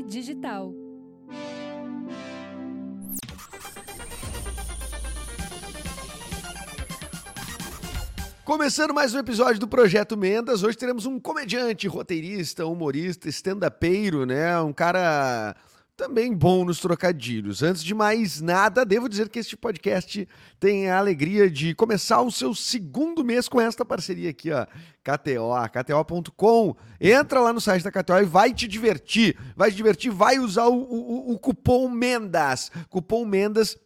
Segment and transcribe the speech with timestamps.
[0.00, 0.72] Digital.
[8.44, 14.58] Começando mais um episódio do Projeto Mendas, hoje teremos um comediante, roteirista, humorista, stand-upeiro, né?
[14.60, 15.54] Um cara
[16.02, 17.62] também bom nos trocadilhos.
[17.62, 20.28] Antes de mais nada, devo dizer que este podcast
[20.58, 24.66] tem a alegria de começar o seu segundo mês com esta parceria aqui, ó,
[25.04, 26.74] KTO, KTO.com.
[27.00, 29.38] Entra lá no site da KTO e vai te divertir.
[29.54, 32.72] Vai te divertir, vai usar o, o, o cupom MENDAS.
[32.90, 33.78] Cupom MENDAS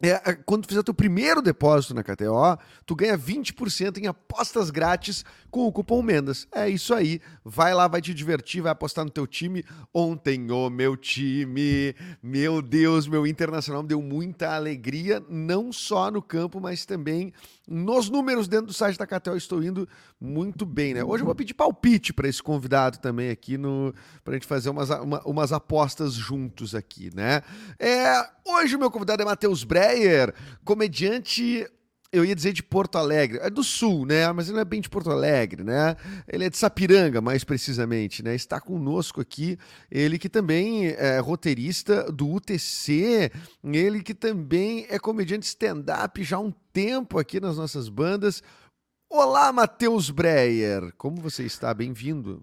[0.00, 4.70] é, é, quando tu fizer teu primeiro depósito na KTO, tu ganha 20% em apostas
[4.70, 6.46] grátis com o cupom Mendas.
[6.52, 7.20] É isso aí.
[7.44, 9.64] Vai lá, vai te divertir, vai apostar no teu time.
[9.92, 16.10] Ontem, o oh, meu time, meu Deus, meu Internacional me deu muita alegria, não só
[16.12, 17.32] no campo, mas também
[17.66, 19.36] nos números dentro do site da KTO.
[19.36, 19.88] Estou indo
[20.20, 21.02] muito bem, né?
[21.02, 24.90] Hoje eu vou pedir palpite para esse convidado também aqui, no, pra gente fazer umas,
[24.90, 27.42] uma, umas apostas juntos aqui, né?
[27.80, 31.66] É, hoje o meu convidado é Matheus Bre Dreyer, comediante
[32.10, 34.32] eu ia dizer de Porto Alegre, é do Sul, né?
[34.32, 35.94] Mas ele não é bem de Porto Alegre, né?
[36.26, 38.34] Ele é de Sapiranga, mais precisamente, né?
[38.34, 39.58] Está conosco aqui,
[39.90, 43.30] ele que também é roteirista do UTC,
[43.62, 48.42] ele que também é comediante stand-up já há um tempo aqui nas nossas bandas.
[49.10, 51.74] Olá, Matheus Breyer, como você está?
[51.74, 52.42] Bem-vindo.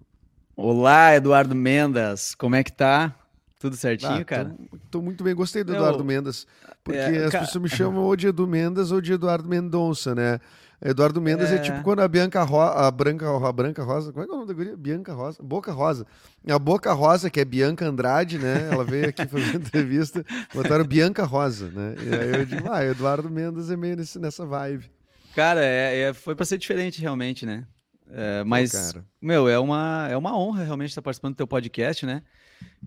[0.56, 3.14] Olá, Eduardo Mendas, como é que tá?
[3.58, 4.54] Tudo certinho, ah, cara?
[4.70, 6.46] Tô, tô, muito bem, gostei do Eduardo Mendes.
[6.84, 10.38] Porque é, as pessoas me chamam ou de Edu Mendes ou de Eduardo Mendonça, né?
[10.84, 11.56] Eduardo Mendes é...
[11.56, 14.34] é, tipo quando a Bianca Rosa, a Branca, a Branca Rosa, como é que é
[14.34, 14.76] o nome da guria?
[14.76, 16.06] Bianca Rosa, Boca Rosa.
[16.46, 18.68] A Boca Rosa, que é Bianca Andrade, né?
[18.70, 21.94] Ela veio aqui fazer entrevista, botaram Bianca Rosa, né?
[21.98, 24.90] E aí eu digo, ah, Eduardo Mendes é meio nesse, nessa vibe.
[25.34, 27.64] Cara, é, é foi para ser diferente realmente, né?
[28.10, 32.04] É, mas, Pô, meu, é uma, é uma honra realmente estar participando do teu podcast,
[32.04, 32.22] né?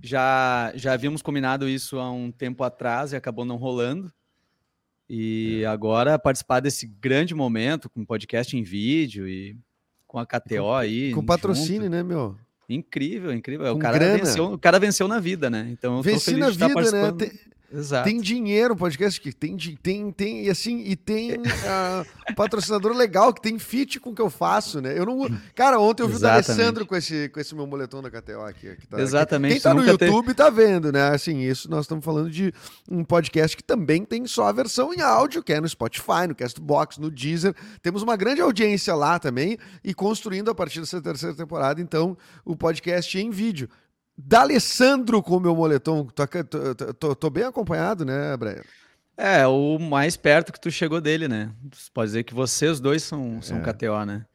[0.02, 4.12] Já, já havíamos combinado isso há um tempo atrás e acabou não rolando.
[5.10, 5.66] E é.
[5.66, 9.58] agora participar desse grande momento com podcast em vídeo e
[10.06, 11.12] com a KTO aí.
[11.14, 11.92] Com patrocínio, junto.
[11.92, 12.38] né, meu?
[12.70, 13.74] Incrível, incrível.
[13.74, 15.68] o cara, venceu, o cara venceu na vida, né?
[15.72, 17.12] Então eu Venci na vida, né?
[17.18, 17.32] Tem,
[17.72, 18.04] Exato.
[18.04, 23.32] Tem dinheiro, podcast que tem, tem, tem, e assim, e tem uh, um patrocinador legal
[23.34, 24.98] que tem fit com o que eu faço, né?
[24.98, 25.30] Eu não.
[25.54, 26.50] Cara, ontem eu vi Exatamente.
[26.50, 28.76] o Alessandro com esse, com esse meu moletom da KTO aqui.
[28.90, 29.54] Tá, Exatamente.
[29.54, 30.34] Quem tá no YouTube te...
[30.36, 31.10] tá vendo, né?
[31.10, 32.52] Assim, isso nós estamos falando de
[32.90, 36.36] um podcast que também tem só a versão em áudio, que é no Spotify, no
[36.36, 37.54] Castbox, no Deezer.
[37.82, 42.56] Temos uma grande audiência lá também e construindo a partir dessa terceira temporada, então, o
[42.56, 43.70] podcast em vídeo.
[44.22, 46.06] D'Alessandro com o meu moletom.
[46.06, 48.66] Tô, tô, tô, tô, bem acompanhado, né, Breyer?
[49.16, 51.52] É, o mais perto que tu chegou dele, né?
[51.94, 53.62] Pode dizer que vocês dois são, são é.
[53.62, 54.26] KTO, né?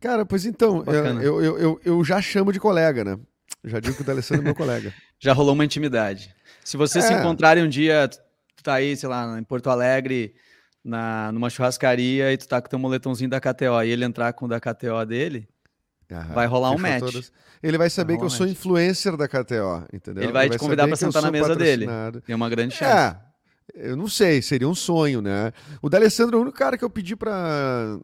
[0.00, 3.18] Cara, pois então, eu, eu, eu, eu, já chamo de colega, né?
[3.64, 4.94] Já digo que o D'Alessandro é meu colega.
[5.18, 6.34] Já rolou uma intimidade.
[6.64, 7.08] Se vocês é.
[7.08, 10.34] se encontrarem um dia, tu tá aí, sei lá, em Porto Alegre,
[10.82, 14.46] na, numa churrascaria, e tu tá com teu moletomzinho da KTO, e ele entrar com
[14.46, 15.48] o da KTO dele,
[16.10, 16.34] Aham.
[16.34, 17.00] vai rolar um match.
[17.00, 17.32] Todas
[17.62, 20.24] ele vai saber que eu sou influencer da KTO, entendeu?
[20.24, 21.86] Ele vai, te convidar para sentar na mesa dele.
[22.24, 22.92] Tem uma grande chance.
[22.92, 23.16] É,
[23.74, 25.52] eu não sei, seria um sonho, né?
[25.82, 27.98] O D'Alessandro é o único cara que eu pedi para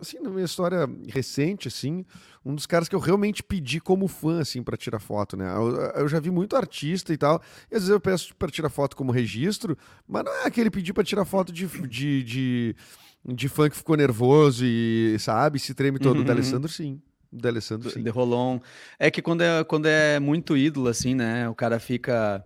[0.00, 2.04] assim, na minha história recente, assim,
[2.44, 5.50] um dos caras que eu realmente pedi como fã, assim, para tirar foto, né?
[5.54, 7.40] Eu, eu, já vi muito artista e tal,
[7.70, 10.92] e às vezes eu peço para tirar foto como registro, mas não é aquele pedir
[10.92, 12.76] para tirar foto de, de, de,
[13.24, 16.16] de, fã que ficou nervoso e, sabe, se treme todo.
[16.16, 16.22] Uhum.
[16.22, 17.00] O D'Alessandro, sim.
[17.34, 18.02] De Alessandro, sim.
[18.02, 18.60] De Rolon.
[18.98, 21.48] É que quando é, quando é muito ídolo, assim, né?
[21.48, 22.44] O cara fica.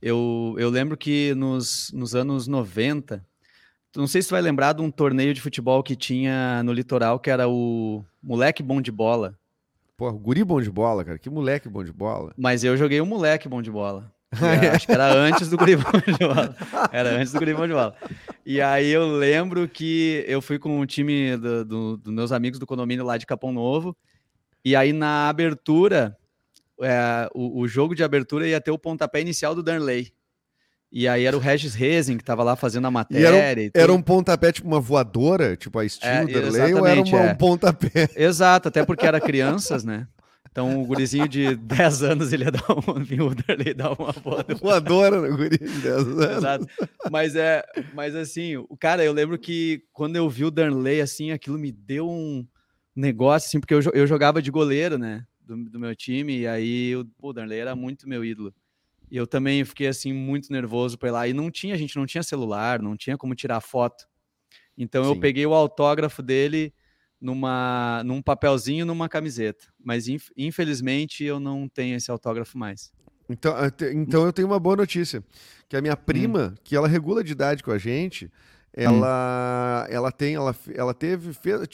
[0.00, 3.24] Eu, eu lembro que nos, nos anos 90,
[3.96, 7.18] não sei se tu vai lembrar de um torneio de futebol que tinha no litoral,
[7.18, 9.38] que era o Moleque Bom de Bola.
[9.96, 11.18] Pô, guri bom de bola, cara.
[11.18, 12.32] Que moleque bom de bola.
[12.36, 14.12] Mas eu joguei o um moleque bom de bola.
[14.74, 16.56] acho que era antes do guri bom de bola.
[16.90, 17.94] Era antes do guri bom de bola.
[18.44, 22.58] E aí eu lembro que eu fui com o time dos do, do meus amigos
[22.58, 23.96] do condomínio lá de Capão Novo.
[24.64, 26.16] E aí na abertura,
[26.80, 30.12] é, o, o, jogo de abertura ia ter o pontapé inicial do Darnley.
[30.90, 33.26] E aí era o Regis Rezing que estava lá fazendo a matéria.
[33.26, 37.02] Era um, era um, pontapé tipo uma voadora, tipo a estilo é, Darnley, ou era
[37.02, 37.32] uma, é.
[37.32, 38.08] um pontapé?
[38.16, 40.06] Exato, até porque era crianças, né?
[40.54, 42.94] Então o gurizinho de 10 anos ele ia dar uma,
[43.26, 44.54] o Darley dar uma voadora.
[44.54, 46.36] Voadora no guri de 10 anos.
[46.36, 46.66] Exato.
[47.10, 51.32] Mas é, mas assim, o cara, eu lembro que quando eu vi o Darnley assim,
[51.32, 52.46] aquilo me deu um
[52.94, 56.96] negócio, assim, porque eu, eu jogava de goleiro, né, do, do meu time, e aí
[56.96, 58.54] o, o Darley era muito meu ídolo.
[59.10, 61.28] E eu também fiquei, assim, muito nervoso para ir lá.
[61.28, 64.06] E não tinha, a gente não tinha celular, não tinha como tirar foto.
[64.76, 65.10] Então Sim.
[65.10, 66.72] eu peguei o autógrafo dele
[67.20, 69.66] numa, num papelzinho, numa camiseta.
[69.78, 70.06] Mas
[70.36, 72.92] infelizmente eu não tenho esse autógrafo mais.
[73.28, 73.54] Então,
[73.92, 75.22] então eu tenho uma boa notícia.
[75.68, 76.60] Que a minha prima, hum.
[76.62, 78.30] que ela regula de idade com a gente,
[78.72, 79.92] ela, hum.
[79.92, 81.68] ela tem, ela, ela teve, fez,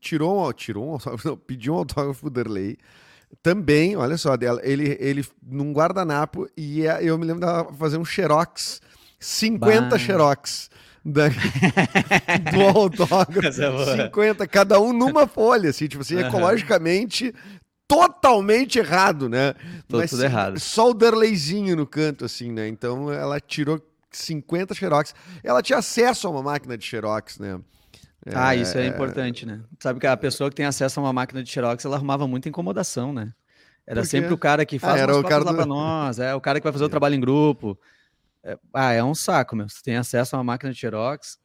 [0.00, 2.78] tirou, tirou um não, pediu um autógrafo pro Derley.
[3.42, 8.04] Também, olha só, dela, ele, ele num guardanapo e eu me lembro dela fazer um
[8.04, 8.80] xerox,
[9.18, 9.98] 50 bah.
[9.98, 10.70] xerox
[11.04, 11.28] da,
[12.52, 13.52] do autógrafo.
[13.52, 16.26] 50, cada um numa folha, assim, tipo assim, uhum.
[16.26, 17.34] ecologicamente
[17.88, 19.54] totalmente errado, né?
[19.88, 20.58] Tô Mas, tudo errado.
[20.58, 22.66] Só o Derleizinho no canto, assim, né?
[22.68, 25.14] Então ela tirou 50 xerox.
[25.42, 27.60] Ela tinha acesso a uma máquina de xerox, né?
[28.34, 29.60] Ah, isso é, é importante, né?
[29.80, 32.48] Sabe que a pessoa que tem acesso a uma máquina de xerox, ela arrumava muita
[32.48, 33.32] incomodação, né?
[33.86, 35.56] Era sempre o cara que faz ah, era o cara lá do...
[35.56, 37.78] pra nós, é o cara que vai fazer o trabalho em grupo.
[38.42, 39.68] É, ah, é um saco, meu.
[39.68, 41.38] Você tem acesso a uma máquina de xerox.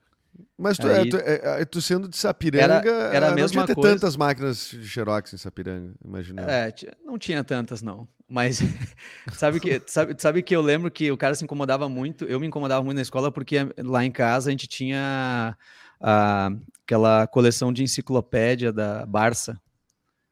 [0.57, 1.07] Mas tu, é, Aí...
[1.07, 3.95] é, tu, é, tu, sendo de Sapiranga, era, era a mesma não tinha coisa.
[3.95, 6.41] tantas máquinas de xerox em Sapiranga, imagina.
[6.43, 6.73] É,
[7.05, 8.07] não tinha tantas, não.
[8.27, 8.59] Mas
[9.33, 12.47] sabe que sabe, sabe que eu lembro que o cara se incomodava muito, eu me
[12.47, 15.57] incomodava muito na escola porque lá em casa a gente tinha
[16.01, 16.51] a,
[16.83, 19.59] aquela coleção de enciclopédia da Barça.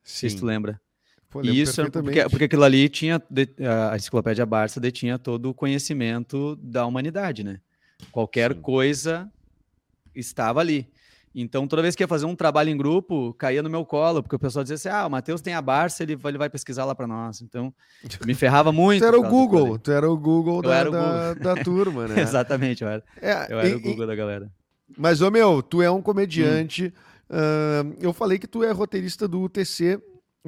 [0.03, 0.29] Sim.
[0.29, 0.79] Se tu lembra.
[1.29, 3.21] Pô, e isso porque, porque aquilo ali tinha
[3.91, 7.59] a enciclopédia Barça detinha todo o conhecimento da humanidade, né?
[8.11, 8.61] Qualquer Sim.
[8.61, 9.31] coisa
[10.15, 10.89] estava ali.
[11.33, 14.35] Então, toda vez que ia fazer um trabalho em grupo, caía no meu colo, porque
[14.35, 16.85] o pessoal dizia assim: ah, o Matheus tem a Barça, ele vai, ele vai pesquisar
[16.85, 17.41] lá para nós.
[17.41, 17.71] Então,
[18.25, 19.01] me ferrava muito.
[19.01, 21.01] tu era o Google, tu era o Google, da, o Google.
[21.01, 22.19] Da, da, turma, né?
[22.21, 23.03] Exatamente, eu era.
[23.21, 24.51] É, eu era e, o Google e, da galera.
[24.97, 26.93] Mas, ô meu, tu é um comediante.
[27.29, 27.91] Hum.
[27.91, 30.01] Uh, eu falei que tu é roteirista do UTC,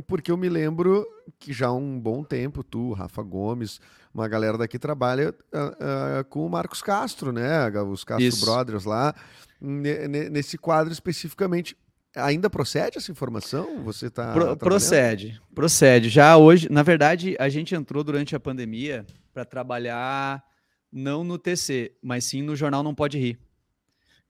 [0.07, 1.05] porque eu me lembro
[1.39, 3.79] que já há um bom tempo, tu, Rafa Gomes,
[4.13, 7.67] uma galera daqui trabalha uh, uh, com o Marcos Castro, né?
[7.83, 8.45] Os Castro Isso.
[8.45, 9.13] Brothers lá
[9.61, 11.77] nesse quadro especificamente.
[12.15, 13.83] Ainda procede essa informação?
[13.85, 14.33] Você está.
[14.33, 16.09] Pro, procede, procede.
[16.09, 20.43] Já hoje, na verdade, a gente entrou durante a pandemia para trabalhar
[20.91, 23.39] não no TC, mas sim no jornal Não Pode Rir.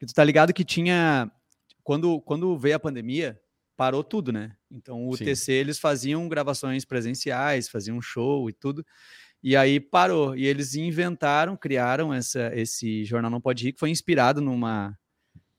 [0.01, 1.31] Que tu tá ligado que tinha.
[1.83, 3.39] Quando, quando veio a pandemia,
[3.77, 4.55] parou tudo, né?
[4.71, 5.25] Então o sim.
[5.25, 8.83] TC eles faziam gravações presenciais, faziam show e tudo.
[9.43, 10.35] E aí parou.
[10.35, 14.97] E eles inventaram, criaram essa, esse jornal Não Pode Rir, que foi inspirado numa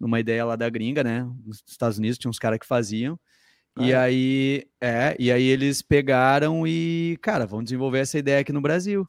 [0.01, 1.23] numa ideia lá da gringa, né?
[1.47, 3.17] Nos Estados Unidos tinha uns caras que faziam.
[3.77, 3.97] Ah, e é?
[3.97, 9.09] aí, é, e aí eles pegaram e, cara, vamos desenvolver essa ideia aqui no Brasil.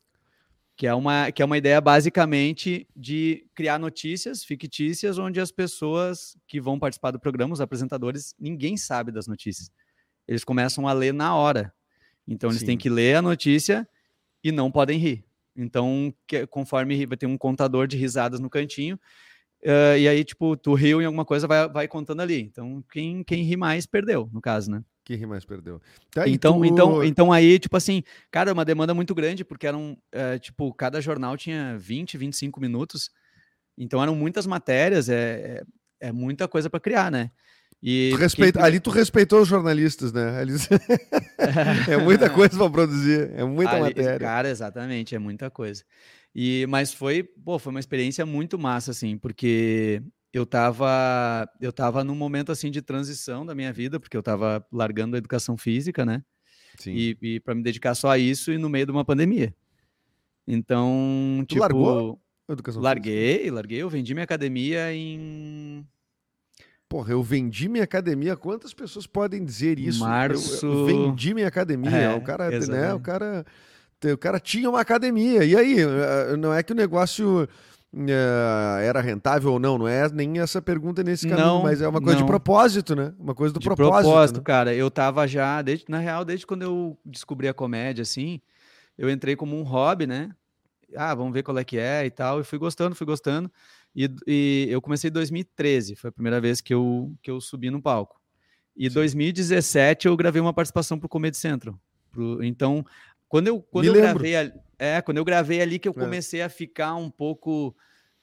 [0.76, 6.36] Que é uma, que é uma ideia basicamente de criar notícias fictícias onde as pessoas
[6.48, 9.70] que vão participar do programa, os apresentadores, ninguém sabe das notícias.
[10.28, 11.74] Eles começam a ler na hora.
[12.28, 12.68] Então eles Sim.
[12.68, 13.88] têm que ler a notícia
[14.44, 15.24] e não podem rir.
[15.56, 19.00] Então, que, conforme vai ter um contador de risadas no cantinho,
[19.64, 22.42] Uh, e aí, tipo, tu riu em alguma coisa, vai, vai contando ali.
[22.42, 24.84] Então, quem, quem ri mais perdeu, no caso, né?
[25.06, 25.82] Quem ri mais perdeu.
[26.12, 26.66] Tá, então, tu...
[26.66, 31.02] então, então aí, tipo assim, cara, uma demanda muito grande, porque eram, uh, tipo, cada
[31.02, 33.12] jornal tinha 20, 25 minutos.
[33.78, 35.64] Então eram muitas matérias, é,
[36.00, 37.32] é, é muita coisa para criar, né?
[37.86, 38.66] E tu respeita, quem...
[38.66, 40.42] Ali tu respeitou os jornalistas, né?
[40.42, 40.70] Eles...
[41.90, 44.20] é muita coisa para produzir, é muita ali, matéria.
[44.20, 45.84] Cara, exatamente, é muita coisa.
[46.34, 50.02] E, mas foi, pô, foi uma experiência muito massa, assim, porque
[50.34, 54.66] eu tava, eu tava num momento, assim, de transição da minha vida, porque eu tava
[54.72, 56.24] largando a educação física, né?
[56.80, 56.92] Sim.
[56.92, 59.54] E, e para me dedicar só a isso e no meio de uma pandemia.
[60.48, 61.62] Então, tu tipo...
[61.62, 63.54] largou a educação larguei, física?
[63.54, 63.82] larguei.
[63.84, 65.88] Eu vendi minha academia em...
[66.90, 68.36] Porra, eu vendi minha academia.
[68.36, 70.00] Quantas pessoas podem dizer isso?
[70.00, 70.66] Março.
[70.66, 71.90] Eu, eu vendi minha academia.
[71.90, 72.94] É, o cara, né?
[72.94, 73.46] O cara
[74.12, 75.44] o cara tinha uma academia.
[75.44, 77.48] E aí, eh, não é que o negócio
[78.82, 82.02] era rentável ou não, não é nem essa pergunta nesse caminho, não, mas é uma
[82.02, 82.26] coisa não.
[82.26, 83.14] de propósito, né?
[83.20, 84.10] Uma coisa do de propósito.
[84.10, 84.44] propósito, né?
[84.44, 84.74] cara.
[84.74, 88.42] Eu tava já, desde, na real, desde quando eu descobri a comédia, assim,
[88.98, 90.32] eu entrei como um hobby, né?
[90.96, 92.40] Ah, vamos ver qual é que é e tal.
[92.40, 93.52] E fui gostando, fui gostando.
[93.96, 97.70] E, e eu comecei em 2013, foi a primeira vez que eu, que eu subi
[97.70, 98.20] no palco.
[98.76, 101.80] E em 2017 eu gravei uma participação para o Comedy Central.
[102.12, 102.84] Pro, então,
[103.30, 104.52] quando eu, quando eu gravei ali,
[104.84, 106.00] é, quando eu gravei ali que eu é.
[106.00, 106.44] comecei é.
[106.44, 107.74] a ficar um pouco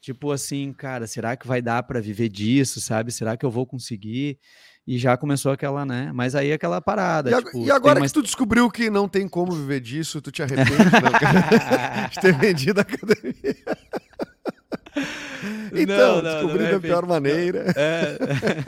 [0.00, 3.12] tipo assim, cara, será que vai dar para viver disso, sabe?
[3.12, 4.38] Será que eu vou conseguir?
[4.86, 6.10] E já começou aquela, né?
[6.12, 7.30] Mas aí aquela parada.
[7.30, 10.42] E, tipo, e agora que tu descobriu que não tem como viver disso, tu te
[10.42, 13.56] arrepende não, de ter vendido a academia.
[15.72, 17.72] Então, não, não, descobri não da pior maneira.
[17.76, 18.18] É.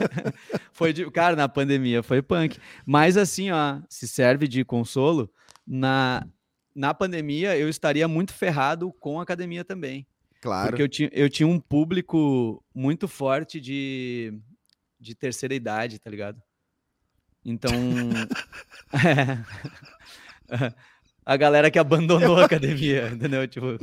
[0.71, 2.57] foi de, cara, na pandemia foi punk.
[2.85, 5.29] Mas assim, ó, se serve de consolo,
[5.67, 6.25] na,
[6.75, 10.05] na pandemia eu estaria muito ferrado com a academia também.
[10.41, 10.69] Claro.
[10.69, 14.37] Porque eu tinha, eu tinha um público muito forte de,
[14.99, 16.41] de terceira idade, tá ligado?
[17.45, 17.71] Então.
[20.49, 20.73] é,
[21.25, 23.47] a galera que abandonou a academia, entendeu?
[23.47, 23.77] Tipo,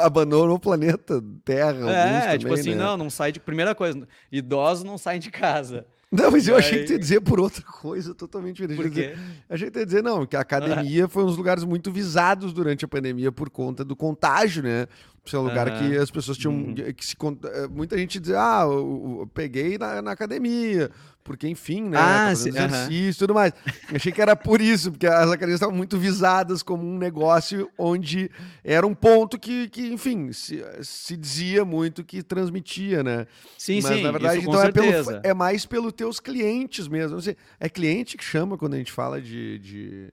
[0.00, 1.90] Abandonou o planeta Terra.
[1.90, 2.84] é, tipo também, assim, né?
[2.84, 3.40] não, não sai de.
[3.40, 5.86] Primeira coisa, idosos não saem de casa.
[6.10, 8.82] Não, mas eu E achei aí- que tu ia dizer por outra coisa totalmente diferente.
[8.82, 9.14] Por quê?
[9.48, 12.52] Achei que tu ia dizer, não, que a academia foi um dos lugares muito visados
[12.54, 14.86] durante a pandemia por conta do contágio, né?
[15.22, 16.54] Por ser um lugar que as pessoas tinham.
[16.54, 16.74] Uhum.
[16.74, 17.14] que se
[17.52, 20.90] eh, Muita gente dizia, ah, eu, eu peguei na, na academia.
[21.28, 21.98] Porque, enfim, né?
[21.98, 23.52] Ah, tá sim, exercício e tudo mais.
[23.94, 28.30] Achei que era por isso, porque as academias estavam muito visadas como um negócio onde
[28.64, 33.26] era um ponto que, que enfim, se, se dizia muito que transmitia, né?
[33.58, 37.20] Sim, Mas sim, na verdade, então é, pelo, é mais pelos teus clientes mesmo.
[37.20, 39.58] Sei, é cliente que chama quando a gente fala de.
[39.58, 40.12] de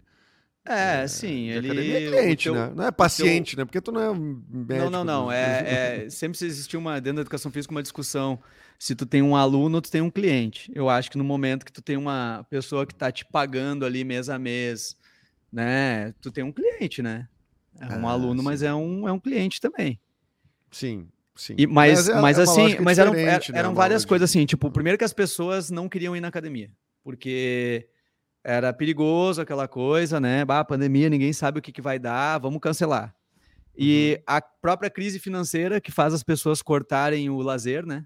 [0.68, 1.68] É, sim, de ele.
[1.72, 2.74] academia é cliente, teu- né?
[2.76, 3.66] Não é paciente, né?
[3.66, 4.90] Porque tu não é médico.
[4.90, 5.26] Não, não, não.
[5.26, 8.40] do- É, é- sempre se existiu uma, dentro da educação física uma discussão.
[8.80, 10.72] Se tu tem um aluno, tu tem um cliente.
[10.74, 14.04] Eu acho que no momento que tu tem uma pessoa que está te pagando ali
[14.04, 14.96] mês a mês,
[15.52, 16.14] né?
[16.20, 17.28] Tu tem um cliente, né?
[17.80, 18.46] É um Ah, aluno, sim.
[18.46, 20.00] mas é um, é um cliente também.
[20.72, 21.56] Sim, sim.
[21.58, 23.60] E, mas, é- mas, é assim, mas eram, diferente, er- né?
[23.60, 24.46] eram várias coisas assim.
[24.46, 26.72] Tipo, primeiro que as pessoas não queriam ir na academia,
[27.04, 27.88] porque
[28.46, 30.46] era perigoso aquela coisa, né?
[30.46, 33.14] Bah, pandemia, ninguém sabe o que, que vai dar, vamos cancelar.
[33.78, 34.24] E Uhum.
[34.38, 38.06] a própria crise financeira que faz as pessoas cortarem o lazer, né?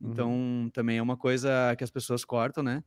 [0.00, 0.10] Uhum.
[0.10, 2.82] Então, também é uma coisa que as pessoas cortam, né?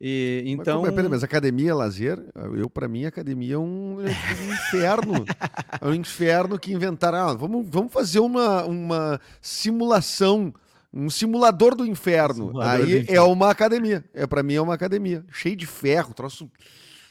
[0.00, 0.86] E Mas então.
[0.86, 0.90] é?
[0.90, 2.18] Pera, mas academia é lazer?
[2.56, 5.24] Eu, pra mim, academia é um, é um inferno.
[5.78, 7.18] é um inferno que inventaram.
[7.18, 10.54] Ah, vamos, vamos fazer uma, uma simulação,
[10.92, 12.46] um simulador do inferno.
[12.48, 13.32] Simulador Aí do é inferno.
[13.32, 14.04] uma academia.
[14.14, 15.24] É, pra mim é uma academia.
[15.32, 16.50] Cheio de ferro, troço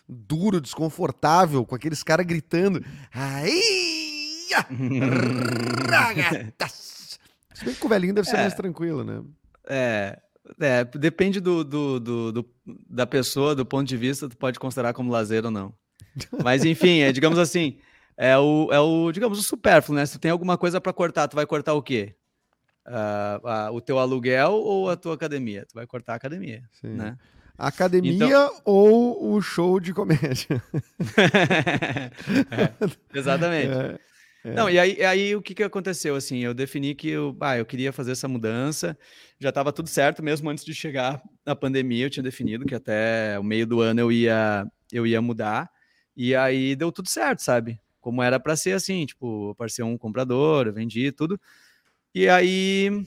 [0.07, 2.83] duro, desconfortável, com aqueles caras gritando.
[3.13, 4.48] Aí!
[4.55, 4.65] ah,
[5.89, 7.19] ragatas."
[7.53, 8.41] Se bem que o velhinho deve ser É.
[8.41, 9.21] mais tranquilo, né?
[9.67, 10.19] É,
[10.62, 12.50] é, depende do, do, do- do-
[12.89, 15.74] da pessoa, do ponto de vista, tu pode considerar como lazer ou não.
[16.43, 17.77] Mas enfim, é, digamos assim,
[18.17, 20.05] é o, é o, digamos, o supérfluo, né?
[20.05, 22.15] Se tu tem alguma coisa para cortar, tu vai cortar o quê?
[22.86, 25.65] Ah, ah, o teu aluguel ou a tua academia?
[25.67, 26.89] Tu vai cortar a academia, Sim.
[26.95, 27.17] né?
[27.57, 30.63] Academia Então- ou o show de comédia?
[32.51, 33.71] É, exatamente.
[34.45, 34.53] É.
[34.53, 36.15] Não, e aí, aí o que, que aconteceu?
[36.15, 38.98] Assim, eu defini que eu, ah, eu queria fazer essa mudança,
[39.38, 43.38] já estava tudo certo, mesmo antes de chegar a pandemia, eu tinha definido que até
[43.38, 45.69] o meio do ano eu ia, eu ia mudar,
[46.15, 47.79] e aí deu tudo certo, sabe?
[48.00, 51.38] Como era para ser assim, tipo, apareceu um comprador, eu vendi tudo,
[52.13, 53.05] e aí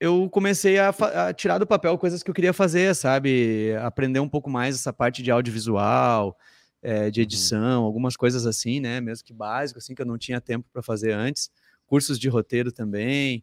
[0.00, 3.74] eu comecei a, a tirar do papel coisas que eu queria fazer, sabe?
[3.82, 6.36] Aprender um pouco mais essa parte de audiovisual,
[6.82, 7.24] eh, de Uhum.
[7.24, 9.00] edição, algumas coisas assim, né?
[9.00, 11.50] Mesmo que básico, assim, que eu não tinha tempo para fazer antes.
[11.86, 13.42] Cursos de roteiro também.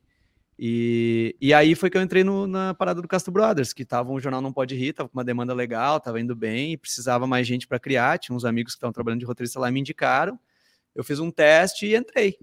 [0.59, 4.11] E, e aí foi que eu entrei no- na parada do Castro Brothers, que tava,
[4.11, 7.25] o jornal Não Pode Rir, tava com uma demanda legal, tava indo bem, e precisava
[7.25, 8.19] mais gente para criar.
[8.19, 10.39] Tinha uns amigos que estavam trabalhando de roteirista lá e me indicaram.
[10.93, 12.37] Eu fiz um teste e entrei.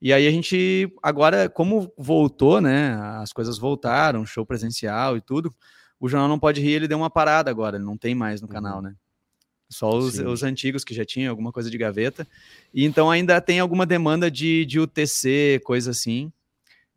[0.00, 2.94] E aí a gente, agora, como voltou, né?
[3.20, 5.54] As coisas voltaram, show presencial e tudo.
[5.98, 8.46] O Jornal Não Pode Rir, ele deu uma parada agora, ele não tem mais no
[8.46, 8.52] Uhum.
[8.52, 8.94] canal, né?
[9.70, 12.26] Só os, os antigos que já tinham alguma coisa de gaveta.
[12.72, 16.32] E então ainda tem alguma demanda de, de UTC, coisa assim.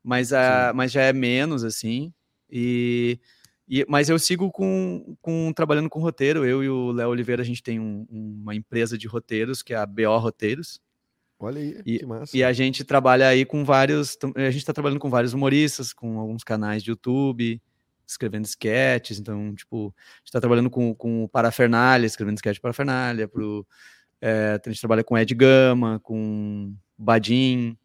[0.03, 2.13] Mas, a, mas já é menos, assim.
[2.49, 3.19] E,
[3.67, 6.45] e- mas eu sigo com, com trabalhando com roteiro.
[6.45, 9.77] Eu e o Léo Oliveira, a gente tem um- uma empresa de roteiros, que é
[9.77, 10.79] a BO Roteiros.
[11.41, 12.37] Olha aí, E- que massa.
[12.37, 14.17] E a gente trabalha aí com vários.
[14.35, 17.61] A gente está trabalhando com vários humoristas, com alguns canais de YouTube,
[18.07, 19.19] escrevendo sketches.
[19.19, 23.27] Então, tipo, a gente está trabalhando com, com o Parafernália, escrevendo sketch para Parafernália.
[23.27, 23.65] Pro,
[24.21, 27.77] é, a gente trabalha com Ed Gama, com Badim.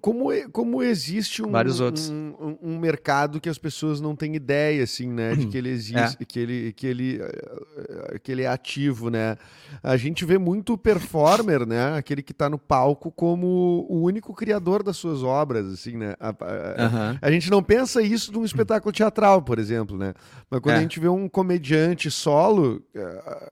[0.00, 2.08] Como, como existe um, Vários outros.
[2.08, 5.34] um, um- um mercado que as pessoas não têm ideia, assim, né?
[5.36, 9.36] De que ele existe, que, ele, que, ele, eh, que ele é ativo, né?
[9.82, 11.94] A gente vê muito o performer, né?
[11.96, 16.14] Aquele que tá no palco como o único criador das suas obras, assim, né?
[16.18, 20.14] A, a- a gente não pensa isso num espetáculo teatral, por exemplo, né?
[20.50, 20.78] Mas quando É.
[20.78, 23.50] a gente vê um comediante solo, eh,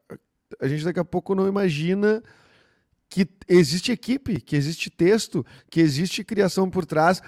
[0.59, 2.23] a gente daqui a pouco não imagina
[3.09, 7.23] que existe equipe, que existe texto, que existe criação por trás,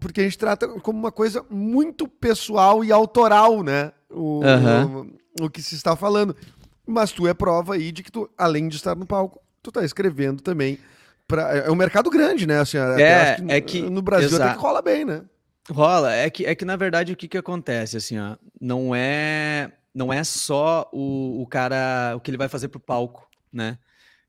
[0.00, 3.92] porque a gente trata como uma coisa muito pessoal e autoral, né?
[4.10, 5.08] O, Aham.
[5.40, 6.34] o, o que se está falando.
[6.86, 9.84] Mas tu é prova aí de que tu, além de estar no palco, tu tá
[9.84, 10.78] escrevendo também.
[11.28, 12.58] Pra, é um mercado grande, né?
[12.60, 15.22] Assim, É, acho é que- no Brasil até que rola bem, né?
[15.70, 19.70] Rola, é que, é que na verdade o que, que acontece, assim, ó, não é
[19.94, 23.78] não é só o, o cara, o que ele vai fazer pro palco, né?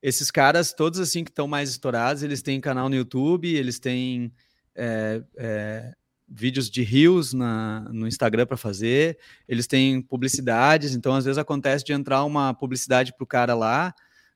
[0.01, 4.33] Esses caras, todos assim que estão mais estourados, eles têm canal no YouTube, eles têm
[4.75, 5.93] é, é,
[6.27, 11.83] vídeos de reels na, no Instagram para fazer, eles têm publicidades, então às vezes acontece
[11.85, 13.93] de entrar uma publicidade pro cara lá,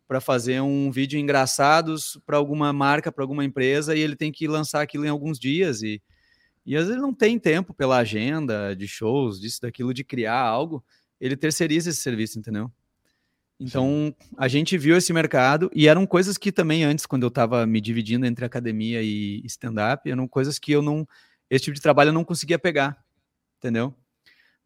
[0.08, 4.48] para fazer um vídeo engraçados para alguma marca, para alguma empresa, e ele tem que
[4.48, 5.82] lançar aquilo em alguns dias.
[5.82, 6.00] E,
[6.64, 10.40] e às vezes ele não tem tempo pela agenda de shows, disso, daquilo, de criar
[10.40, 10.84] algo.
[11.20, 12.72] Ele terceiriza esse serviço, entendeu?
[13.60, 14.30] Então, Sim.
[14.38, 17.80] a gente viu esse mercado e eram coisas que também antes, quando eu estava me
[17.80, 21.08] dividindo entre academia e stand-up, eram coisas que eu não.
[21.50, 23.02] Esse tipo de trabalho eu não conseguia pegar,
[23.58, 23.94] entendeu?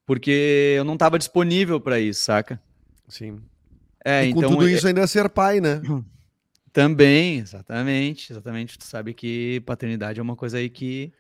[0.06, 2.60] Porque eu não estava disponível para isso, saca?
[3.08, 3.40] Sim.
[4.04, 5.82] É, e com então, tudo isso ainda é ser pai, né?
[6.74, 8.78] Também, exatamente, exatamente.
[8.78, 11.12] Tu sabe que paternidade é uma coisa aí que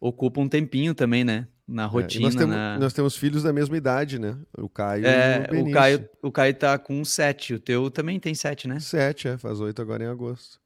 [0.00, 1.46] ocupa um tempinho também, né?
[1.66, 2.22] Na rotina.
[2.22, 2.78] É, nós, temos, na...
[2.78, 4.38] nós, temos, filhos da mesma idade, né?
[4.56, 7.54] O Caio é, e o, o Caio, o Caio tá com sete.
[7.54, 8.78] O teu também tem sete, né?
[8.78, 9.36] Sete, é.
[9.36, 10.60] Faz oito agora em agosto.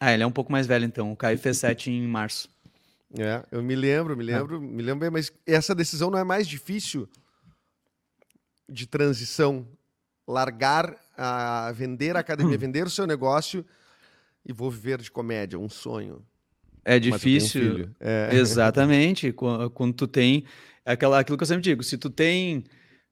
[0.00, 1.12] Ah, ele é um pouco mais velho, então.
[1.12, 2.48] O Caio fez sete em março.
[3.18, 4.60] É, eu me lembro, me lembro, ah.
[4.60, 7.08] me lembro bem, mas essa decisão não é mais difícil
[8.68, 9.66] de transição
[10.26, 12.58] largar a vender a academia, hum.
[12.60, 13.66] vender o seu negócio
[14.46, 16.24] e vou viver de comédia, um sonho.
[16.84, 17.86] É difícil.
[17.86, 18.30] Um é.
[18.36, 19.32] Exatamente.
[19.32, 20.44] Quando tu tem
[20.84, 22.64] aquela, aquilo que eu sempre digo, se tu tem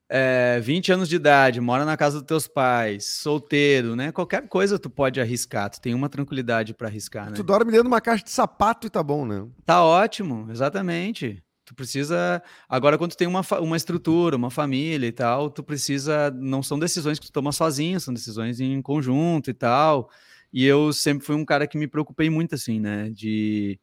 [0.08, 4.10] é, 20 anos de idade, mora na casa dos teus pais, solteiro, né?
[4.10, 7.36] Qualquer coisa tu pode arriscar, tu tem uma tranquilidade para arriscar, né?
[7.36, 9.46] Tu dorme dentro de uma caixa de sapato e tá bom, né?
[9.66, 11.42] Tá ótimo, exatamente.
[11.66, 12.42] Tu precisa.
[12.66, 16.30] Agora, quando tu tem uma, uma estrutura, uma família e tal, tu precisa.
[16.30, 20.08] Não são decisões que tu toma sozinho, são decisões em conjunto e tal.
[20.52, 23.10] E eu sempre fui um cara que me preocupei muito, assim, né?
[23.10, 23.78] De.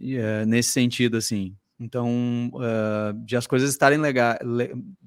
[0.00, 1.54] Uh, nesse sentido, assim.
[1.80, 4.36] Então, uh, de as coisas estarem legal,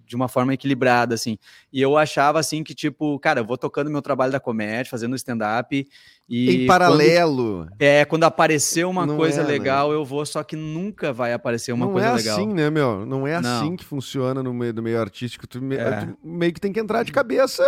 [0.05, 1.37] de uma forma equilibrada, assim.
[1.71, 5.15] E eu achava, assim, que, tipo, cara, eu vou tocando meu trabalho da comédia, fazendo
[5.15, 5.87] stand-up
[6.27, 6.63] e...
[6.63, 7.67] Em paralelo.
[7.69, 9.49] Quando, é, quando aparecer uma não coisa é, né?
[9.49, 9.95] legal, né?
[9.95, 12.37] eu vou, só que nunca vai aparecer uma não coisa é legal.
[12.37, 13.05] Não é assim, né, meu?
[13.05, 13.61] Não é não.
[13.61, 15.45] assim que funciona no meio do meio artístico.
[15.45, 16.05] Tu, é.
[16.05, 17.63] tu meio que tem que entrar de cabeça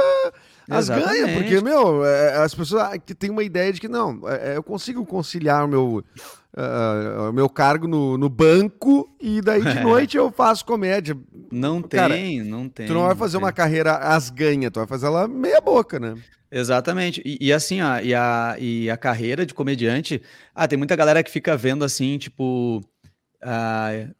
[0.69, 4.21] as ganhas, porque, meu, é, as pessoas ah, que têm uma ideia de que, não,
[4.27, 6.03] é, eu consigo conciliar o meu
[6.55, 11.17] uh, meu cargo no, no banco e daí de noite eu faço comédia.
[11.51, 12.87] Não Cara, tem, não tem.
[12.87, 16.15] Tu não vai fazer uma carreira às ganhas, tu vai fazer ela meia boca, né?
[16.51, 17.21] Exatamente.
[17.25, 20.21] E, e, assim, ó, e a, e a carreira de comediante.
[20.53, 22.81] Ah, tem muita galera que fica vendo assim, tipo.
[23.43, 24.13] Uh,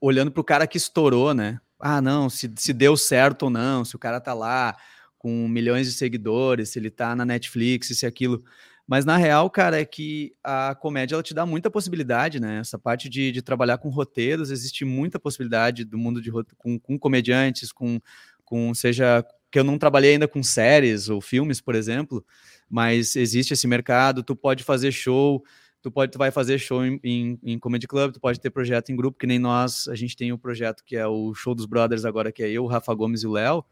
[0.00, 1.60] olhando pro cara que estourou, né?
[1.78, 4.76] Ah, não, se, se deu certo ou não, se o cara tá lá
[5.18, 8.42] com milhões de seguidores, se ele tá na Netflix, se aquilo.
[8.86, 12.60] Mas na real, cara, é que a comédia ela te dá muita possibilidade, né?
[12.60, 16.98] Essa parte de, de trabalhar com roteiros, existe muita possibilidade do mundo de com, com
[16.98, 18.00] comediantes, com,
[18.44, 22.24] com seja que eu não trabalhei ainda com séries ou filmes, por exemplo,
[22.68, 25.42] mas existe esse mercado, tu pode fazer show,
[25.82, 28.90] tu pode tu vai fazer show em, em, em, comedy club, tu pode ter projeto
[28.90, 31.54] em grupo, que nem nós, a gente tem o um projeto que é o show
[31.54, 33.64] dos brothers agora, que é eu, o Rafa Gomes e o Léo.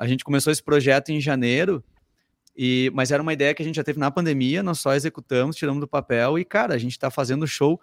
[0.00, 1.84] A gente começou esse projeto em janeiro
[2.56, 5.56] e, mas era uma ideia que a gente já teve na pandemia, nós só executamos,
[5.56, 7.78] tiramos do papel e, cara, a gente está fazendo show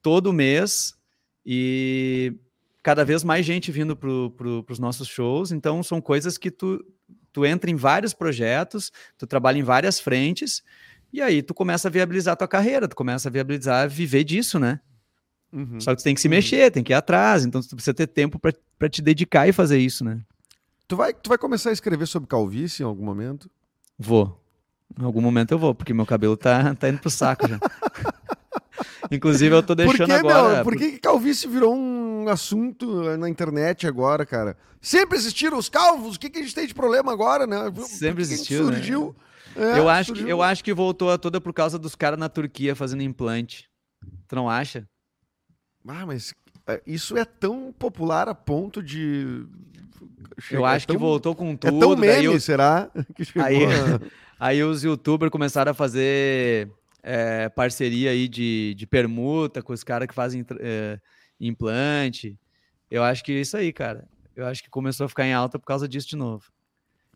[0.00, 0.94] todo mês
[1.44, 2.32] e
[2.80, 5.50] cada vez mais gente vindo para pro, os nossos shows.
[5.50, 6.80] Então, são coisas que tu,
[7.32, 10.62] tu entra em vários projetos, tu trabalha em várias frentes
[11.12, 14.60] e aí tu começa a viabilizar a tua carreira, tu começa a viabilizar viver disso,
[14.60, 14.78] né?
[15.52, 15.80] Uhum.
[15.80, 16.34] Só que tu tem que se uhum.
[16.34, 19.80] mexer, tem que ir atrás, então tu precisa ter tempo para te dedicar e fazer
[19.80, 20.20] isso, né?
[20.88, 23.50] Tu vai, tu vai começar a escrever sobre calvície em algum momento?
[23.98, 24.42] Vou.
[24.98, 27.60] Em algum momento eu vou, porque meu cabelo tá, tá indo pro saco já.
[29.12, 30.54] Inclusive, eu tô deixando por que, agora.
[30.54, 34.56] Meu, por que calvície virou um assunto na internet agora, cara?
[34.80, 37.70] Sempre existiram os calvos, o que, que a gente tem de problema agora, né?
[37.84, 38.64] Sempre existiu.
[38.64, 39.16] Surgiu.
[39.54, 39.74] Né?
[39.74, 40.26] É, eu, acho surgiu.
[40.26, 43.68] Que, eu acho que voltou a toda por causa dos caras na Turquia fazendo implante.
[44.26, 44.88] Tu não acha?
[45.86, 46.34] Ah, mas
[46.66, 49.46] é, isso é tão popular a ponto de
[50.50, 51.76] eu acho é tão, que voltou com tudo.
[51.76, 52.90] É tão meme, eu, será?
[53.42, 53.58] aí,
[54.38, 56.70] aí os youtubers começaram a fazer
[57.02, 60.98] é, parceria aí de, de permuta com os caras que fazem é,
[61.40, 62.38] implante.
[62.90, 64.06] Eu acho que é isso aí, cara.
[64.34, 66.44] Eu acho que começou a ficar em alta por causa disso de novo.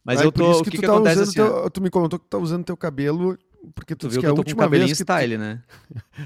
[0.04, 0.60] Mas eu tô.
[0.60, 1.34] O que, que, que tá acontece assim?
[1.34, 3.38] Teu, tu me contou que tu tá usando teu cabelo
[3.74, 5.40] porque tu, tu viu que, que é a última cabelinho vez style, tu...
[5.40, 5.62] né?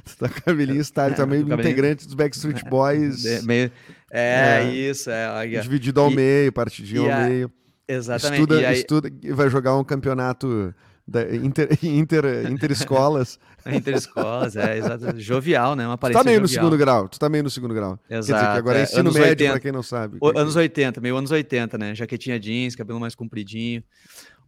[0.05, 3.25] tu tá cabelinho style, tá meio integrante dos Backstreet Boys.
[3.27, 3.71] É, meio...
[4.11, 5.47] é, é, isso, é.
[5.61, 6.17] Dividido ao e...
[6.17, 7.53] meio, partidinho ao meio.
[7.89, 8.41] Exatamente.
[8.41, 8.77] Estuda, e aí...
[8.77, 10.75] estuda, vai jogar um campeonato
[11.07, 13.39] da inter, inter, interescolas.
[13.65, 15.21] interescolas, é, exato.
[15.21, 15.87] Jovial, né?
[15.87, 16.41] Uma tu tá meio jovial.
[16.41, 17.99] no segundo grau, tu tá meio no segundo grau.
[18.11, 18.41] Exato.
[18.41, 20.19] Dizer, agora é, é ensino médio, 80, pra quem não sabe.
[20.21, 21.95] O, anos 80, meio anos 80, né?
[21.95, 23.85] Jaquetinha jeans, cabelo mais compridinho.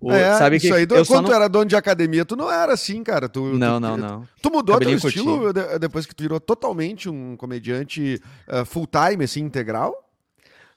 [0.00, 1.30] O, é, sabe isso que aí, eu quando não...
[1.30, 3.28] tu era dono de academia, tu não era assim, cara.
[3.28, 4.28] Tu, não, tu, não, não.
[4.40, 9.40] Tu mudou Cabelinho teu estilo depois que tu virou totalmente um comediante uh, full-time, assim,
[9.40, 10.08] integral?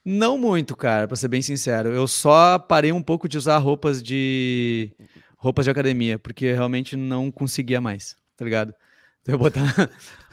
[0.03, 1.89] Não muito, cara, pra ser bem sincero.
[1.89, 4.91] Eu só parei um pouco de usar roupas de
[5.37, 8.73] roupas de academia, porque realmente não conseguia mais, tá ligado?
[9.27, 9.61] Eu botar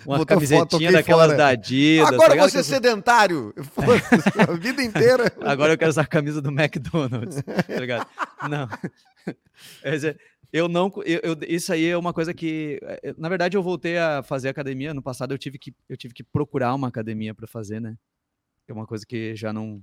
[0.07, 1.37] uma Botou camisetinha daquelas fora.
[1.37, 2.09] da Adidas.
[2.09, 3.53] tá Agora você é sedentário.
[4.49, 5.31] A vida inteira.
[5.43, 8.07] Agora eu quero usar a camisa do McDonald's, tá ligado?
[8.49, 8.67] Não.
[9.83, 10.21] Quer dizer,
[10.53, 10.91] eu não.
[11.05, 12.79] eu- eu- isso aí é uma coisa que.
[13.03, 14.95] eh, Na verdade, eu voltei a fazer academia.
[14.95, 17.95] No passado, eu tive que, eu tive que procurar uma academia para fazer, né?
[18.67, 19.83] É uma coisa que já não.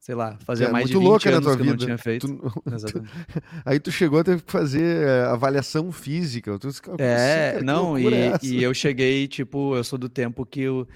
[0.00, 1.72] Sei lá, fazia É mais de muito 20 louca na anos tua que eu não
[1.72, 1.84] vida.
[1.84, 2.26] tinha feito.
[2.26, 2.62] Tu-.
[3.66, 6.58] Aí tu chegou a ter que fazer eh, avaliação física.
[6.58, 7.64] Tu, disse, "Como assim, É, cara?
[7.64, 10.88] Não, e, é essa?" e eu cheguei, tipo, eu sou do tempo que o,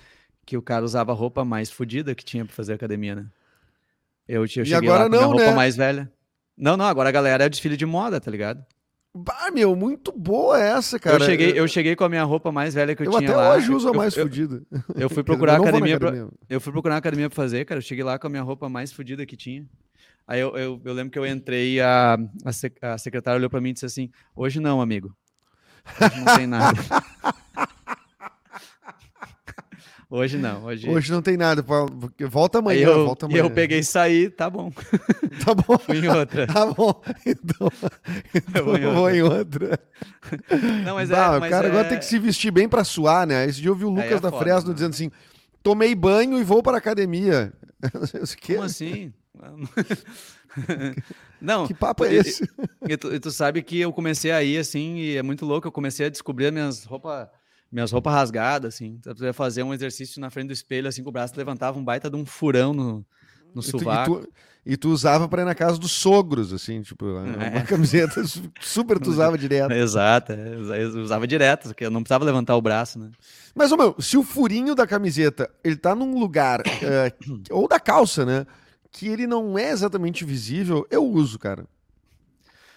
[0.46, 3.26] que o cara usava a roupa mais fodida que tinha pra fazer academia, né?
[4.26, 5.54] Eu, eu E cheguei agora lá com a não, roupa né?
[5.54, 6.10] mais velha.
[6.56, 8.64] Não, não, agora a galera é desfile de moda, tá ligado?
[9.16, 11.16] Bah, meu, muito boa essa, cara.
[11.16, 13.37] eu, cheguei, eu cheguei com a minha roupa mais velha que eu, Eu tinha até
[13.37, 13.55] lá.
[13.55, 14.62] hoje uso a eu, mais eu, fodida.
[14.72, 16.33] eu fui Quer dizer, procurar eu na academia, pra, academia.
[16.50, 17.79] eu fui procurar academia pra fazer, cara.
[17.79, 19.64] Eu cheguei lá com a minha roupa mais fodida que tinha.
[20.27, 23.70] Aí eu, eu, eu lembro que eu entrei, a, a, a secretária olhou pra mim
[23.70, 25.14] e disse assim: Hoje não, amigo.
[26.00, 26.77] Hoje não tem nada.
[30.10, 30.88] Hoje não, hoje.
[30.88, 31.64] Hoje não tem nada.
[32.30, 33.44] Volta amanhã, eu, volta e amanhã.
[33.44, 34.70] eu peguei e saí, tá bom.
[35.44, 35.76] Tá bom.
[35.78, 36.46] Fui em outra.
[36.46, 37.02] Tá bom.
[37.26, 37.68] Então,
[38.34, 39.78] então vou em eu vou em outra.
[40.84, 41.36] Não, mas Bah, é.
[41.36, 41.70] o Mas cara é...
[41.70, 43.44] agora tem que se vestir bem pra suar, né?
[43.46, 44.74] Esse dia eu vi o Aí Lucas é da foda, Fresno né?
[44.74, 45.10] dizendo assim:
[45.62, 47.52] tomei banho e vou para a academia.
[48.46, 49.12] Como assim?
[51.40, 52.48] Não, que papo é e- esse?
[52.88, 55.66] E tu, e tu sabe que eu comecei a ir assim, e é muito louco,
[55.66, 57.28] eu comecei a descobrir as minhas roupas
[57.74, 59.00] minhas roupas rasgadas, assim.
[59.04, 61.84] Eu ia fazer um exercício na frente do espelho, assim, com o braço levantava um
[61.84, 63.04] baita de um furão no,
[63.54, 64.16] no E tu, e, sovaco.
[64.20, 64.28] tu,
[64.64, 67.60] e tu usava pra ir na casa dos sogros, assim, tipo, uma É.
[67.66, 69.72] camiseta su- super tu usava direto.
[69.74, 73.10] Exato, é, eu usa- eu usava direto, porque eu não precisava levantar o braço, né?
[73.54, 77.12] Mas, ô, meu, se o furinho da camiseta, ele tá num lugar, eh,
[77.50, 78.46] ou da calça, né,
[78.92, 81.64] que ele não é exatamente visível, eu uso, cara.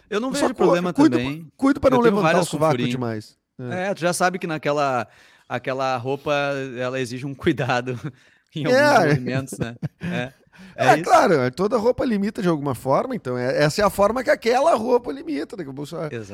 [0.10, 1.48] Eu não Eu vejo problema cuido, também.
[1.56, 2.90] Cuido pra Eu não levantar o sovaco furinho.
[2.90, 3.38] demais.
[3.60, 3.88] É.
[3.90, 5.08] É, tu já sabe que naquela
[5.50, 6.34] aquela roupa,
[6.78, 7.98] ela exige um cuidado
[8.56, 9.08] em alguns É.
[9.10, 9.76] movimentos, né?
[10.02, 10.34] É,
[10.76, 11.04] É, isso.
[11.04, 14.74] claro, toda roupa limita de alguma forma, então é- essa é a forma que aquela
[14.76, 15.56] roupa limita.
[15.56, 15.64] né,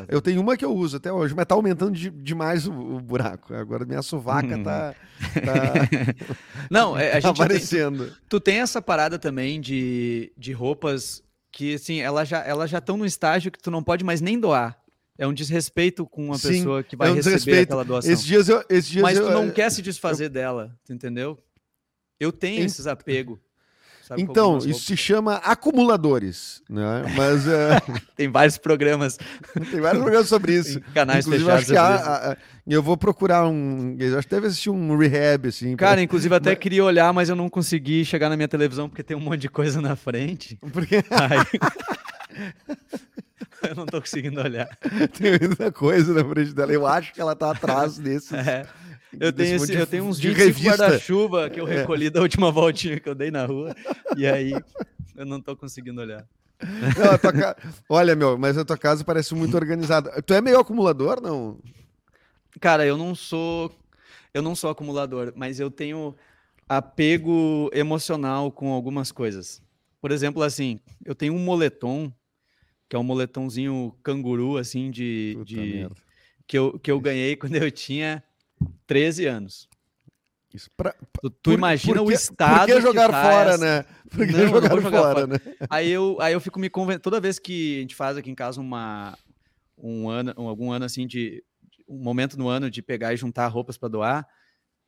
[0.09, 2.99] eu tenho uma que eu uso até hoje, mas tá aumentando de- demais o, o
[3.01, 3.53] buraco.
[3.53, 4.63] Agora minha sovaca Hum.
[4.63, 4.95] tá,
[5.33, 6.13] tá,
[6.71, 8.11] Não, é, a tá gente tem, aparecendo.
[8.29, 12.97] tu tem essa parada também de, de roupas que, assim, elas já elas já estão
[12.97, 14.75] no estágio que tu não pode mais nem doar.
[15.17, 17.63] É um desrespeito com a Sim, pessoa que vai é um receber desrespeito.
[17.69, 18.11] aquela doação.
[18.11, 18.63] Esses dias eu.
[18.69, 21.37] Esses dias Mas eu, tu não eh, quer se desfazer dela, tu entendeu?
[22.19, 23.37] Eu tenho Em- esses apegos.
[24.17, 27.03] Então, isso se chama acumuladores, né?
[27.15, 27.79] Mas eh,
[28.17, 29.17] Tem vários programas
[29.71, 30.77] tem vários programas sobre isso.
[30.79, 32.07] em canais Inclusive, fechados.
[32.07, 33.95] acho eu vou procurar um.
[33.99, 35.75] Eu acho que deve assistir um rehab, assim.
[35.77, 38.89] pra- Cara, inclusive até Mas- queria olhar, mas eu não consegui chegar na minha televisão
[38.89, 40.57] porque tem um monte de coisa na frente.
[40.73, 41.59] porque Aí...
[43.69, 44.67] eu não tô conseguindo olhar.
[45.17, 46.71] tem muita coisa na frente dela.
[46.73, 48.31] Eu acho que ela tá atrás desses.
[48.33, 48.65] É.
[49.19, 50.69] Eu desse tenho, esse- de- eu tenho uns de 25 revista.
[50.85, 51.75] guarda-chuva que eu É.
[51.81, 53.75] recolhi da última voltinha que eu dei na rua.
[54.17, 54.53] E aí
[55.15, 56.25] eu não tô conseguindo olhar.
[56.59, 57.55] Não, ca-
[57.87, 60.19] Olha, meu, mas a tua casa parece muito organizada.
[60.23, 61.59] Tu é meio acumulador, não?
[62.59, 63.71] Cara, eu não sou.
[64.33, 66.15] Eu não sou acumulador, mas eu tenho
[66.67, 69.61] apego emocional com algumas coisas.
[70.01, 72.11] Por exemplo, assim, eu tenho um moletom,
[72.93, 75.33] que é um moletomzinho canguru, assim, de.
[75.35, 75.95] Puta de- merda.
[76.45, 78.23] que, eu, que eu ganhei quando eu tinha
[78.85, 79.67] 13 anos.
[80.53, 82.67] Isso pra- Tu, tu por- imagina por o que- estado.
[82.67, 83.85] Por que jogar tá fora, essa- né?
[84.11, 85.27] Por que Não, jogar, jogar fora, fora.
[85.27, 85.39] né?
[85.67, 87.01] Aí eu, aí eu fico me convencendo.
[87.01, 89.17] Toda vez que a gente faz aqui em casa uma,
[89.75, 91.43] um ano, um- algum ano assim de.
[91.89, 94.27] Um momento no ano de pegar e juntar roupas para doar,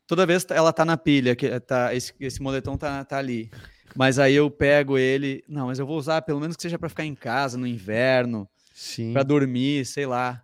[0.08, 3.50] toda vez ela tá na pilha, que tá, esse, esse moletom tá, tá ali.
[3.96, 5.44] Mas aí eu pego ele.
[5.48, 8.48] Não, mas eu vou usar pelo menos que seja para ficar em casa no inverno,
[8.74, 9.14] Sim.
[9.14, 10.44] para dormir, sei lá.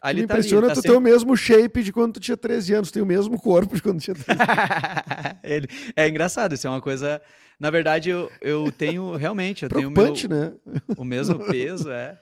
[0.00, 2.20] Aí me tá ali, impressiona ele tá tu ter o mesmo shape de quando tu
[2.20, 4.42] tinha 13 anos, tem o mesmo corpo de quando tinha 13 anos.
[5.44, 7.22] Ele- é engraçado, isso é uma coisa.
[7.58, 10.52] Na verdade, eu, eu tenho realmente, eu tenho o meu, né?
[10.96, 12.18] o mesmo peso, é.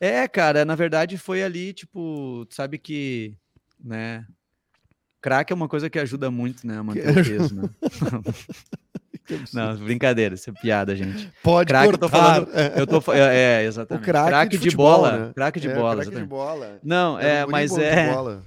[0.00, 3.36] É, cara, na verdade foi ali, tipo, tu sabe que,
[3.78, 4.26] né?
[5.22, 6.76] Crack é uma coisa que ajuda muito, né?
[6.78, 7.70] A manter o peso, né?
[9.54, 11.30] Não, brincadeira, isso é piada, gente.
[11.42, 12.06] Pode Crack, eu cortar.
[12.06, 12.48] tô falando.
[12.52, 12.80] É.
[12.80, 14.04] Eu tô, é, é, O exatamente.
[14.04, 15.18] craque de, futebol, bola.
[15.26, 15.32] né?
[15.34, 16.28] Craque de É, bola, craque de exatamente.
[16.28, 16.78] bola.
[16.82, 18.12] Não, Era um é, guri mas de é.
[18.12, 18.42] bola.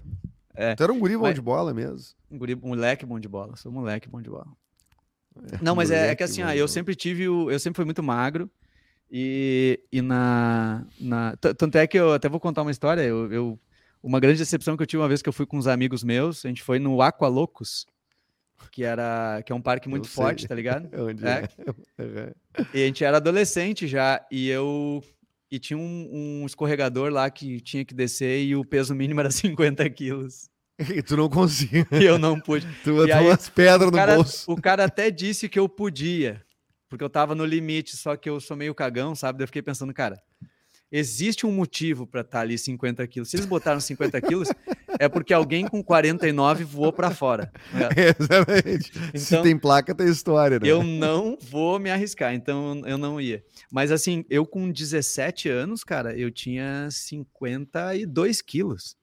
[0.54, 0.76] É.
[0.76, 1.98] Tu era um guri bom Mas- de bola mesmo.
[2.30, 3.56] Um guri- um moleque bom de bola.
[3.56, 4.48] Sou um moleque bom de bola.
[5.52, 7.50] É, Não, mas é, é que assim, eu sempre tive o.
[7.50, 8.50] Eu sempre fui muito magro.
[9.12, 11.36] E, e na, na.
[11.38, 13.02] Tanto é que eu até vou contar uma história.
[13.02, 13.60] Eu, eu-
[14.06, 16.46] uma grande decepção que eu tive uma vez que eu fui com uns amigos meus,
[16.46, 17.86] a gente foi no Aqualocos,
[18.72, 20.90] que era que é um parque muito forte, tá ligado?
[21.02, 21.30] Onde É.
[21.30, 21.50] é?
[22.58, 22.66] É.
[22.74, 25.04] E a gente era adolescente já, e eu
[25.52, 29.30] e tinha um, um escorregador lá que tinha que descer e o peso mínimo era
[29.32, 30.50] 50 quilos.
[30.78, 31.88] E tu não conseguia.
[31.92, 32.68] E eu não pude.
[32.84, 34.52] Tu botou umas pedras no cara, bolso.
[34.52, 36.44] o cara até disse que eu podia,
[36.90, 39.42] porque eu tava no limite, só que eu sou meio cagão, sabe?
[39.42, 40.22] Eu fiquei pensando, cara,
[40.98, 43.30] existe um motivo para estar ali 50 quilos.
[43.30, 44.50] Se eles botaram 50 quilos,
[45.00, 47.52] é porque alguém com 49 voou para fora.
[47.74, 47.90] né?
[48.20, 48.92] Exatamente.
[49.20, 50.68] Se Então- tem placa, tem história, né?
[50.68, 53.44] Eu não vou me arriscar, então eu não ia.
[53.72, 58.96] Mas assim, eu com 17 anos, cara, eu tinha 52 quilos.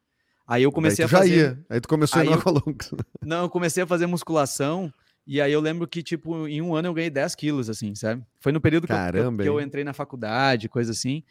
[0.46, 1.34] Aí eu comecei Aí a tu já fazer.
[1.36, 1.58] ia.
[1.70, 2.42] Aí tu começou a ir Aí eu-.
[3.24, 4.92] Não, eu comecei a fazer musculação.
[5.24, 8.24] E aí eu lembro que, tipo, em um ano eu ganhei 10 quilos, assim, sabe?
[8.40, 8.96] Foi no período que, eu-
[9.36, 11.22] que eu, que entrei na faculdade, coisa assim.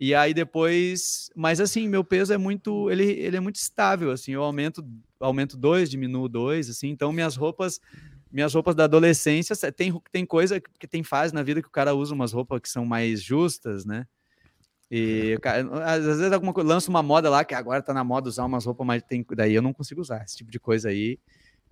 [0.00, 1.30] E aí depois.
[1.36, 2.90] Mas assim, meu peso é muito.
[2.90, 4.32] Ele, ele é muito estável, assim.
[4.32, 4.84] Eu aumento,
[5.20, 6.88] aumento dois, diminuo dois, assim.
[6.88, 7.80] Então minhas roupas.
[8.30, 11.70] Minhas roupas da adolescência, cê- tem, tem coisa que tem fase na vida que o
[11.70, 14.06] cara usa umas roupas que são mais justas, né?
[14.90, 18.30] E cara, às vezes alguma coisa, lança uma moda lá que agora tá na moda
[18.30, 19.02] usar umas roupas mais.
[19.02, 21.18] Tem, daí eu não consigo usar esse tipo de coisa aí.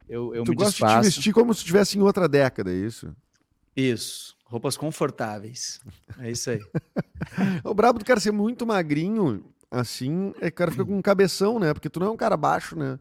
[0.07, 1.05] Eu, eu Tu me gosta de te desfaço.
[1.05, 3.15] vestir como se estivesse em outra década, é isso?
[3.77, 4.35] Isso.
[4.45, 5.81] Roupas confortáveis.
[6.19, 6.61] É isso aí.
[7.65, 11.03] O brabo do cara ser muito magrinho, assim, é que o cara fica com um
[11.03, 11.73] cabeção, né?
[11.75, 12.99] Porque tu não é um cara baixo, né?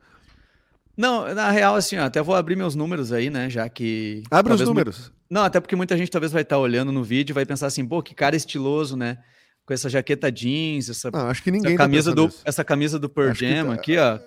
[0.95, 3.49] Não, na real, assim, ó, até vou abrir meus números aí, né?
[3.49, 4.21] Já que.
[4.29, 5.11] Abre os números.
[5.29, 7.85] Não, até porque muita gente talvez vai estar olhando no vídeo e vai pensar assim,
[7.87, 9.17] pô, que cara estiloso, né?
[9.65, 12.41] Com essa jaqueta jeans, essa, Não, acho que essa ninguém tá camisa pensando do, nisso.
[12.43, 14.19] essa camisa do Pearl que Jam tá- aqui, ó.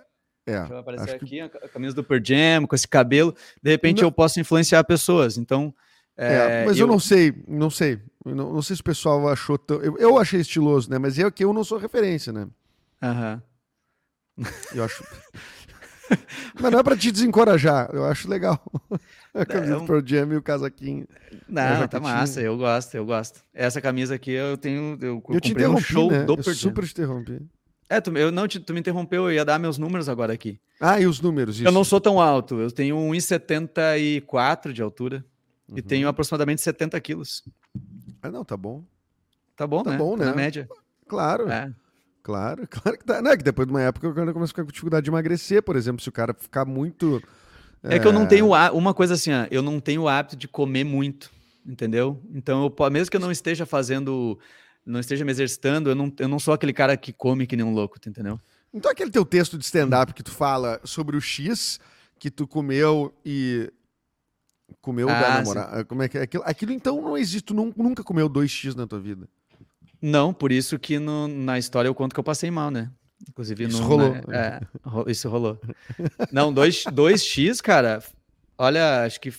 [0.46, 2.88] É, Deixa eu aparecer que- aqui, a ca- a camisa do Pearl Jam, com esse
[2.88, 3.34] cabelo.
[3.62, 5.36] De repente Não- eu posso influenciar pessoas.
[5.36, 5.72] Então.
[6.16, 6.86] É, é, mas eu...
[6.86, 8.00] não sei, não sei.
[8.24, 9.80] Eu não, não sei se o pessoal achou tão.
[9.82, 10.98] Eu, eu achei estiloso, né?
[10.98, 12.46] Mas eu que eu não sou referência, né?
[13.02, 13.42] Aham.
[14.74, 15.04] Eu acho.
[16.60, 18.60] mas não é pra te desencorajar, eu acho legal.
[19.34, 21.06] A camisa É, do Pearl Jam e o casaquinho.
[21.48, 23.40] Não, tá massa, eu gosto, eu gosto.
[23.54, 24.98] Essa camisa aqui eu tenho.
[25.00, 26.24] Eu, Eu te comprei interrompi, show né?
[26.24, 26.54] do Eu Pearl Jam.
[26.54, 27.40] super te interrompi.
[27.88, 30.58] É, tu, eu não tu me interrompeu, eu ia dar meus números agora aqui.
[30.80, 31.66] Ah, e os números, isso.
[31.66, 35.24] Eu não sou tão alto, eu tenho 1,74 de altura
[35.68, 35.82] e Uhum.
[35.82, 37.42] tenho aproximadamente 70 quilos.
[38.22, 38.84] Ah, não, tá bom.
[39.56, 39.96] Tá bom, Tá né?
[39.98, 40.24] bom, né?
[40.26, 40.68] Na média.
[41.08, 41.48] Claro.
[41.50, 41.72] É.
[42.22, 43.20] Claro, claro que tá.
[43.20, 45.10] Não, é que depois de uma época o cara começa a ficar com dificuldade de
[45.10, 47.22] emagrecer, por exemplo, se o cara ficar muito.
[47.82, 50.36] É que eu não tenho há- uma coisa assim, ó, eu não tenho o hábito
[50.36, 51.32] de comer muito,
[51.66, 52.22] entendeu?
[52.32, 54.38] Então, eu, mesmo que eu não esteja fazendo,
[54.86, 57.66] não esteja me exercitando, eu não, eu não sou aquele cara que come que nem
[57.66, 58.40] um louco, entendeu?
[58.72, 61.80] Então aquele teu texto de stand-up que tu fala sobre o X
[62.20, 63.68] que tu comeu e.
[64.80, 65.84] Comeu da Ah, namorada.
[65.84, 66.22] Como é que é?
[66.22, 67.42] Aquilo, aquilo então não existe.
[67.46, 69.28] Tu nun- nunca comeu 2x na tua vida.
[70.00, 72.90] Não, por isso que no- na história eu conto que eu passei mal, né?
[73.28, 74.16] Inclusive Isso no, rolou.
[74.26, 75.60] na- é, ro- isso rolou.
[76.32, 76.84] Não, 2
[77.24, 78.02] x cara,
[78.58, 79.32] olha, acho que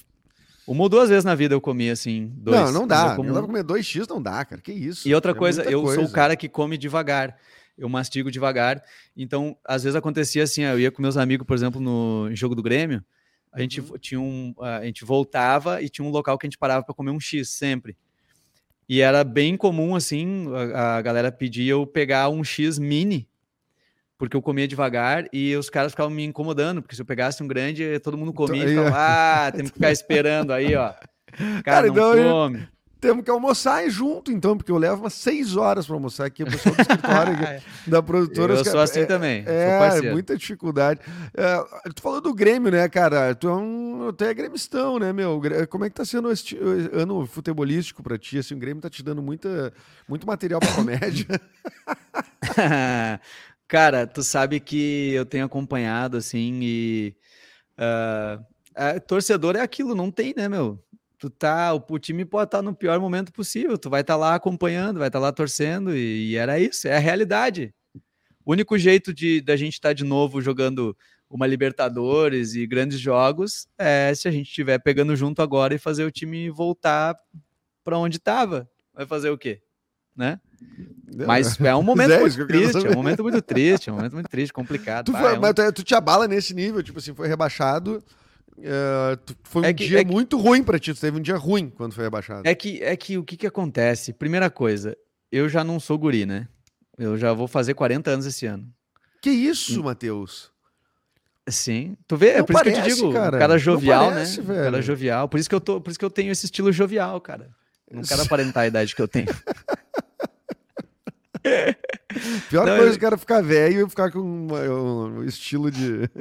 [0.65, 2.31] uma ou duas vezes na vida eu comi assim.
[2.37, 3.09] Dois, não, não dá.
[3.11, 4.61] eu como- pra comer 2x, não dá, cara.
[4.61, 5.05] Que isso?
[5.07, 6.13] E outra É coisa, eu sou o coisa.
[6.13, 7.35] cara que come devagar.
[7.77, 8.81] Eu mastigo devagar.
[9.17, 12.61] Então, às vezes acontecia assim, eu ia com meus amigos, por exemplo, no jogo do
[12.63, 13.03] Grêmio,
[13.53, 13.97] a gente Uhum.
[13.99, 17.11] tinha um, a gente voltava e tinha um local que a gente parava para comer
[17.11, 17.95] um X sempre.
[18.89, 23.27] E era bem comum assim, a, a galera pedia eu pegar um X mini,
[24.17, 27.47] porque eu comia devagar e os caras ficavam me incomodando, porque se eu pegasse um
[27.47, 30.93] grande, todo mundo comia e aí, ficava, ah, temos que ficar esperando aí, ó.
[31.63, 32.67] Cara, Cara, não então come.
[33.03, 36.41] Temos que almoçar junto, então, porque eu levo umas 6 horas pra almoçar aqui.
[36.41, 37.35] O pessoal do escritório
[37.85, 38.53] da produtora.
[38.53, 40.13] Eu sou assim é, também, É, parceiro.
[40.13, 41.01] muita dificuldade.
[41.33, 43.35] É, tu falou do Grêmio, né, cara?
[43.35, 44.13] Tu é um.
[44.15, 45.41] Tu é gremistão, né, meu?
[45.69, 46.57] Como é que tá sendo este
[46.93, 48.37] ano futebolístico pra ti?
[48.37, 49.73] Assim, o Grêmio tá te dando muita,
[50.07, 51.27] muito material pra comédia.
[53.67, 57.15] Cara, tu sabe que eu tenho acompanhado, assim, e.
[57.77, 60.81] ah, torcedor é aquilo, não tem, né, meu?
[61.23, 61.73] Tu tá.
[61.73, 65.07] O, o time pode estar no pior momento possível, tu vai estar lá acompanhando, vai
[65.07, 67.73] estar lá torcendo, e, e era isso, é a realidade.
[68.45, 70.93] O único jeito de da gente estar de novo jogando
[71.29, 76.03] uma Libertadores e grandes jogos é se a gente estiver pegando junto agora e fazer
[76.03, 77.15] o time voltar
[77.85, 78.69] para onde estava.
[78.93, 79.61] Vai fazer o quê?
[80.13, 80.41] Né?
[81.25, 84.13] Mas é um momento é muito triste, é um momento muito triste, é um momento
[84.13, 85.05] muito triste, complicado.
[85.05, 88.03] Tu, foi- é um- mas tu, tu te abala nesse nível, tipo assim, foi rebaixado.
[88.61, 90.93] É, tu- foi um É que- dia é que- muito ruim pra ti.
[90.93, 92.47] Tu teve um dia ruim quando foi rebaixado.
[92.47, 94.13] É que, é que o que, que acontece?
[94.13, 94.95] Primeira coisa,
[95.31, 96.47] eu já não sou guri, né?
[96.97, 98.67] Eu já vou fazer 40 anos esse ano.
[99.21, 100.51] Que isso, Matheus?
[101.49, 101.97] Sim.
[102.07, 103.37] Tu vê, é Não por isso que eu te parece, digo, cara.
[103.39, 104.43] cara jovial, parece, né?
[104.43, 104.83] O cara velho.
[104.83, 105.27] jovial.
[105.27, 107.49] Por isso que eu tô, por isso que eu tenho esse estilo jovial, cara.
[107.91, 108.21] Não quero
[108.55, 109.27] aparentar a idade que eu tenho.
[112.49, 115.69] Pior Não, coisa eu- é o cara ficar velho e ficar com uma- um estilo
[115.71, 116.09] de.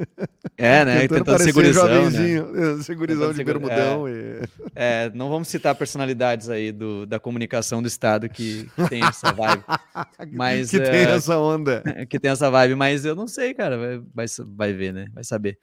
[0.55, 1.01] É, né?
[1.01, 1.93] Tentando parecer segurizão, né?
[1.95, 4.07] jovenzinho, é, segurizão Tentando de segura- bermudão.
[4.07, 4.41] E...
[4.75, 9.31] É, não vamos citar personalidades aí do, da comunicação do Estado que, que tem essa
[9.33, 9.63] vibe.
[10.31, 11.81] Mas, que é, tem essa onda.
[12.07, 13.77] que tem essa vibe, mas eu não sei, cara.
[13.77, 15.07] Vai, vai, vai ver, né?
[15.11, 15.57] Vai saber.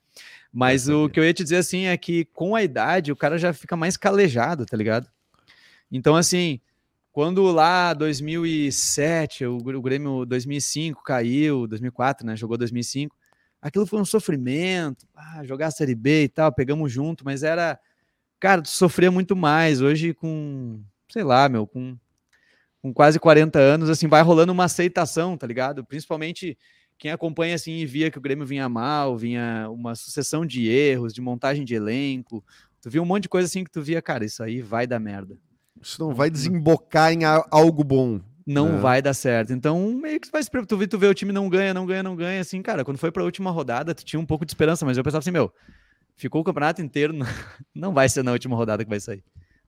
[0.53, 1.13] Mas Vai o saber.
[1.13, 3.77] que eu ia te dizer assim é que com a idade o cara já fica
[3.77, 5.07] mais calejado, tá ligado?
[5.91, 6.61] Então, assim,
[7.13, 12.37] quando lá 2007, o, Gr- o Grêmio 2005 caiu, 2004, né?
[12.37, 13.17] Jogou 2005.
[13.63, 17.79] Aquilo foi um sofrimento, ah, jogar a Série B e tal, pegamos junto, mas era.
[18.41, 19.81] Cara, tu sofria muito mais.
[19.83, 21.97] Hoje, com, sei lá, meu, com,
[22.83, 25.85] com quase 40 anos, assim, vai rolando uma aceitação, tá ligado?
[25.85, 26.57] Principalmente
[26.99, 31.13] quem acompanha assim e via que o Grêmio vinha mal, vinha uma sucessão de erros,
[31.15, 32.45] de montagem de elenco.
[32.81, 35.01] Tu via um monte de coisa assim que tu via, cara, isso aí vai dar
[35.01, 35.37] merda.
[35.81, 38.21] Isso não vai desembocar em a- algo bom.
[38.47, 38.79] Não É.
[38.79, 39.53] vai dar certo.
[39.53, 42.03] Então, meio que vai se tu vê, tu vê o time não ganha, não ganha,
[42.03, 44.85] não ganha, assim, cara, quando foi pra última rodada, tu tinha um pouco de esperança,
[44.85, 45.53] mas eu pensava assim, meu,
[46.17, 47.27] ficou o campeonato inteiro, não-
[47.75, 49.23] não vai ser na última rodada que vai sair.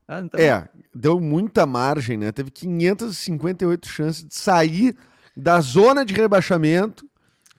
[0.08, 2.32] Ah, então, É, deu muita margem, né?
[2.32, 4.96] Teve 558 chances de sair
[5.36, 7.08] da zona de rebaixamento.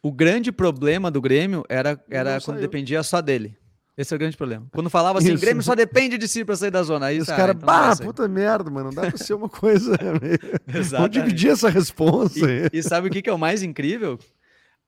[0.01, 2.61] O grande problema do Grêmio era, era não quando saiu.
[2.67, 3.55] dependia só dele.
[3.95, 4.65] Esse é o grande problema.
[4.71, 5.41] Quando falava assim, Isso.
[5.41, 7.07] Grêmio só depende de si pra sair da zona.
[7.07, 9.47] Aí os tá, caras, então não bah, puta merda, mano, não dá pra ser uma
[9.47, 9.95] coisa.
[10.89, 12.39] Vamos dividir essa responsa.
[12.39, 14.17] E, e sabe o que, que é o mais incrível?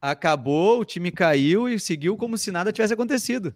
[0.01, 3.53] Acabou, o time caiu e seguiu como se nada tivesse acontecido.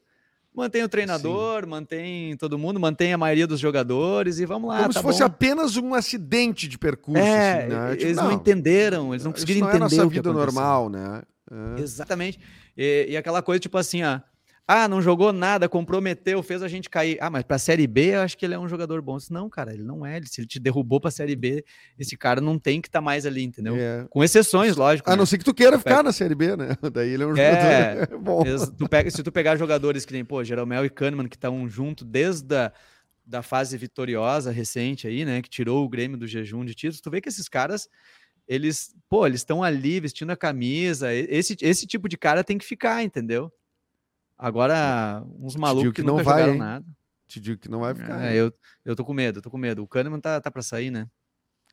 [0.54, 4.82] Mantém o treinador, mantém todo mundo, mantém a maioria dos jogadores e vamos lá.
[4.82, 5.26] Como tá se fosse bom.
[5.26, 7.22] apenas um acidente de percurso.
[7.22, 7.92] É, assim, né?
[7.92, 10.34] Tipo, eles não, entenderam, eles não isso conseguiram não é entender nossa o que vida
[10.34, 11.22] normal, né?
[11.52, 11.82] É.
[11.82, 12.40] Exatamente.
[12.76, 14.20] E, e aquela coisa, tipo assim, ó.
[14.72, 17.18] Ah, não jogou nada, comprometeu, fez a gente cair.
[17.20, 19.18] Ah, mas pra Série B eu acho que ele é um jogador bom.
[19.18, 20.22] Disse, Não, cara, ele não é.
[20.24, 21.66] Se ele te derrubou pra Série B,
[21.98, 23.76] esse cara não tem que estar mais ali, entendeu?
[23.76, 24.06] É.
[24.12, 25.10] Com exceções, lógico.
[25.10, 25.18] A né?
[25.18, 26.78] não ser que tu queira ficar na Série B, né?
[26.94, 28.46] Daí ele é um É, jogador bom.
[28.46, 31.68] Ex- tu pega- se tu pegar jogadores que nem, pô, Jeromel e Kahneman, que estão
[31.68, 32.72] junto desde a
[33.26, 37.12] da fase vitoriosa recente aí, né, que tirou o Grêmio do jejum de títulos, tu
[37.12, 37.88] vê que esses caras,
[38.48, 42.66] eles, pô, eles estão ali vestindo a camisa, esse, esse tipo de cara tem que
[42.66, 43.52] ficar, entendeu?
[44.40, 46.60] Agora, uns malucos que que, não vai, jogaram hein?
[46.60, 46.86] nada.
[47.28, 48.24] Te digo que não vai ficar.
[48.24, 48.52] É, eu,
[48.86, 49.84] eu tô com medo, eu tô com medo.
[49.84, 51.06] O Kahneman tá, tá pra sair, né?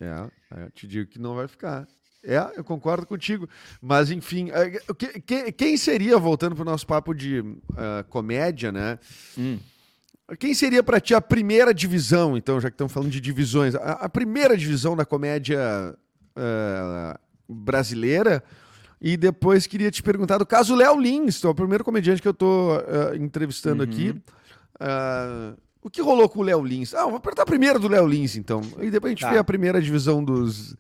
[0.01, 1.87] É, é, te digo que não vai ficar.
[2.25, 3.49] É, eu concordo contigo.
[3.81, 7.41] Mas, enfim, é, o que- que- quem seria, voltando para o nosso papo de
[7.77, 8.99] ah, comédia, né?
[9.39, 9.59] Hum.
[10.41, 13.93] Quem seria para ti a primeira divisão, então, já que estamos falando de divisões, a,
[13.93, 15.97] a primeira divisão da comédia
[16.35, 18.43] ah, brasileira?
[19.01, 22.29] E depois queria te perguntar do caso Léo Lins, que é o primeiro comediante que
[22.29, 22.73] eu estou
[23.15, 23.89] entrevistando Uhum.
[23.91, 24.23] aqui.
[24.81, 26.95] Ah, o que rolou com o Léo Lins?
[26.95, 28.61] Ah, vou perguntar primeiro do Léo Lins, então.
[28.81, 29.31] E depois a gente Tá.
[29.31, 30.75] vê a primeira divisão dos,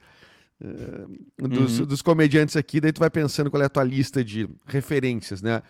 [0.62, 1.06] eh,
[1.48, 1.86] dos, Uhum.
[1.86, 5.62] dos comediantes aqui, daí tu vai pensando qual é a tua lista de referências, né?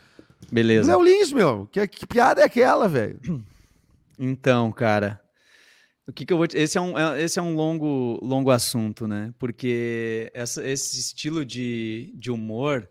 [0.50, 0.90] Beleza.
[0.96, 3.18] Léo Lins, meu, que, que piada é aquela, velho?
[4.18, 5.20] Então, cara,
[6.08, 6.56] o que, que eu vou te...
[6.56, 9.32] esse é um é- esse é um longo longo assunto, né?
[9.38, 12.88] Porque essa- esse estilo de, de humor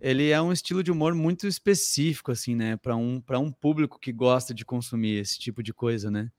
[0.00, 4.12] ele é um estilo de humor muito específico assim, né, para um um público que
[4.12, 6.30] gosta de consumir esse tipo de coisa, né?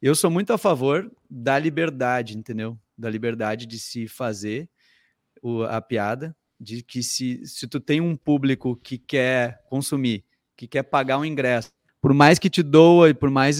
[0.00, 2.78] Eu sou muito a favor da liberdade, entendeu?
[2.96, 4.68] Da liberdade de se fazer
[5.42, 10.24] o- a piada, de que se, se tu tem um público que quer consumir,
[10.56, 13.58] que quer pagar um ingresso, por mais que te doa e por mais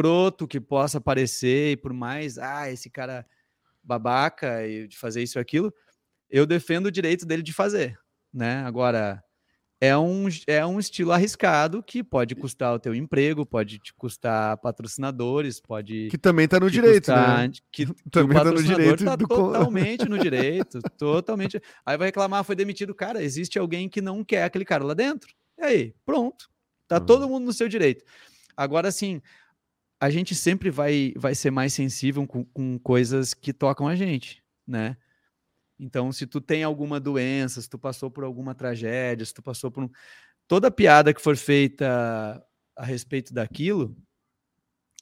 [0.00, 3.24] escroto que possa parecer, e por mais, ah, esse cara
[3.82, 5.72] babaca e de fazer isso e aquilo,
[6.28, 7.98] eu defendo o direito dele de fazer,
[8.32, 8.58] né?
[8.66, 9.22] Agora,
[9.80, 14.58] é um, é um estilo arriscado que pode custar o teu emprego, pode te custar
[14.58, 17.50] patrocinadores, pode Que também tá no direito, custar- né?
[17.72, 21.60] Que, que Também o tá no direito tá do totalmente no direito, totalmente.
[21.86, 22.94] Aí vai reclamar, foi demitido.
[22.94, 25.30] Cara, existe alguém que não quer aquele cara lá dentro.
[25.58, 26.48] E aí, pronto.
[26.88, 27.06] Tá Uhum.
[27.06, 28.02] todo mundo no seu direito.
[28.56, 29.20] Agora, assim,
[30.00, 34.42] a gente sempre vai, vai ser mais sensível com, com coisas que tocam a gente,
[34.66, 34.96] né?
[35.78, 39.70] Então, se tu tem alguma doença, se tu passou por alguma tragédia, se tu passou
[39.70, 39.90] por um...
[40.48, 42.42] Toda piada que for feita
[42.74, 43.96] a respeito daquilo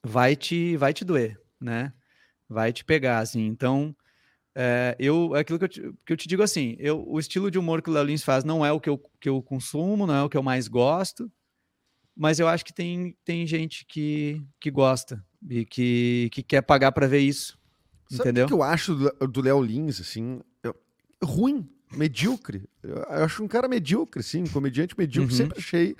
[0.03, 1.93] vai te, vai te doer, né?
[2.47, 3.45] Vai te pegar, assim.
[3.45, 3.95] Então,
[4.53, 7.51] é, eu, é aquilo que eu, te, que eu te digo assim, eu, o estilo
[7.51, 10.07] de humor que o Léo Lins faz não é o que eu, que eu consumo,
[10.07, 11.29] não é o que eu mais gosto,
[12.15, 16.91] mas eu acho que tem, tem gente que, que gosta e que, que quer pagar
[16.91, 17.57] para ver isso,
[18.09, 18.45] Sabe entendeu?
[18.45, 20.39] o que eu acho do- Léo Lins, assim?
[20.63, 20.75] Eu-
[21.23, 22.63] ruim, medíocre.
[22.83, 25.37] Eu eu acho um cara medíocre, assim, um comediante medíocre, Uhum.
[25.37, 25.95] sempre achei.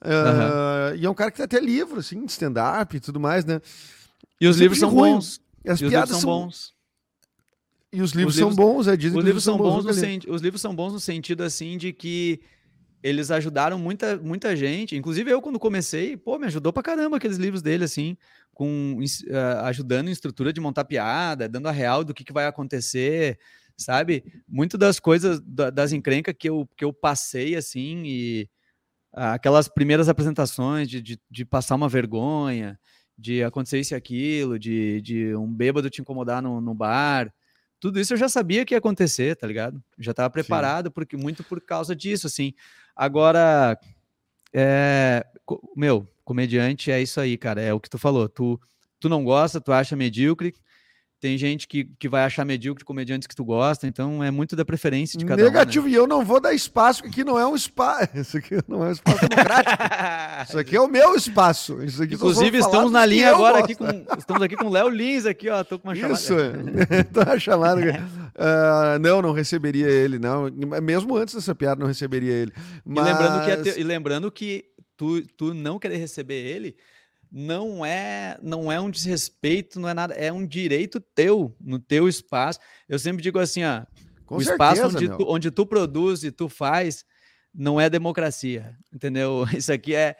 [0.00, 3.44] Ah, E é um cara que tem até livro, assim, de stand-up e tudo mais,
[3.44, 3.60] né?
[4.40, 5.12] E os sempre livros são ruim.
[5.12, 5.40] bons.
[5.64, 6.74] E as e piadas são são, bons.
[7.92, 10.20] E os livros, os livros são bons, é, dizem os livros são bons, no sen...
[10.28, 12.40] os livros são bons no sentido assim de que
[13.02, 17.38] eles ajudaram muita, muita gente, inclusive eu quando comecei, pô, me ajudou pra caramba aqueles
[17.38, 18.16] livros dele assim,
[18.52, 22.46] com uh, ajudando em estrutura de montar piada, dando a real do que, que vai
[22.46, 23.38] acontecer,
[23.76, 24.22] sabe?
[24.46, 28.48] Muito das coisas da, das encrencas que eu, que eu passei assim e
[29.14, 32.78] uh, aquelas primeiras apresentações de, de, de passar uma vergonha,
[33.16, 37.32] de acontecer isso e aquilo, de, de um bêbado te incomodar no, no bar.
[37.78, 39.82] Tudo isso eu já sabia que ia acontecer, tá ligado?
[39.98, 42.52] Já estava preparado, porque muito por causa disso, assim.
[42.94, 43.78] Agora,
[44.52, 45.24] é,
[45.76, 47.60] meu, comediante é isso aí, cara.
[47.60, 48.28] É o que tu falou.
[48.28, 48.60] Tu,
[48.98, 50.54] tu não gosta, tu acha medíocre,
[51.20, 54.64] tem gente que, que vai achar medíocre comediantes que tu gosta, então é muito da
[54.64, 55.94] preferência de cada Negativo, um, né?
[55.94, 58.08] e eu não vou dar espaço, porque aqui não é um espaço.
[58.16, 59.82] Isso aqui não é um espaço democrático.
[60.48, 61.82] Isso aqui é o meu espaço.
[61.84, 63.86] Isso aqui Inclusive, estamos na linha agora aqui com.
[64.16, 65.62] Estamos aqui com o Léo Lins aqui, ó.
[65.62, 66.14] Tô com uma chamada.
[66.14, 66.34] Isso,
[67.12, 67.80] tô uma chamada.
[67.80, 70.50] Uh, não, não receberia ele, não.
[70.82, 72.52] Mesmo antes dessa piada, não receberia ele.
[72.82, 73.06] Mas...
[73.06, 73.80] E lembrando que, te...
[73.80, 74.64] e lembrando que
[74.96, 76.76] tu, tu não querer receber ele
[77.30, 82.08] não é não é um desrespeito, não é nada, é um direito teu, no teu
[82.08, 82.58] espaço.
[82.88, 83.84] Eu sempre digo assim, ó,
[84.26, 87.04] Com o certeza, espaço onde tu, onde tu produz e tu faz
[87.54, 89.44] não é democracia, entendeu?
[89.56, 90.16] Isso aqui é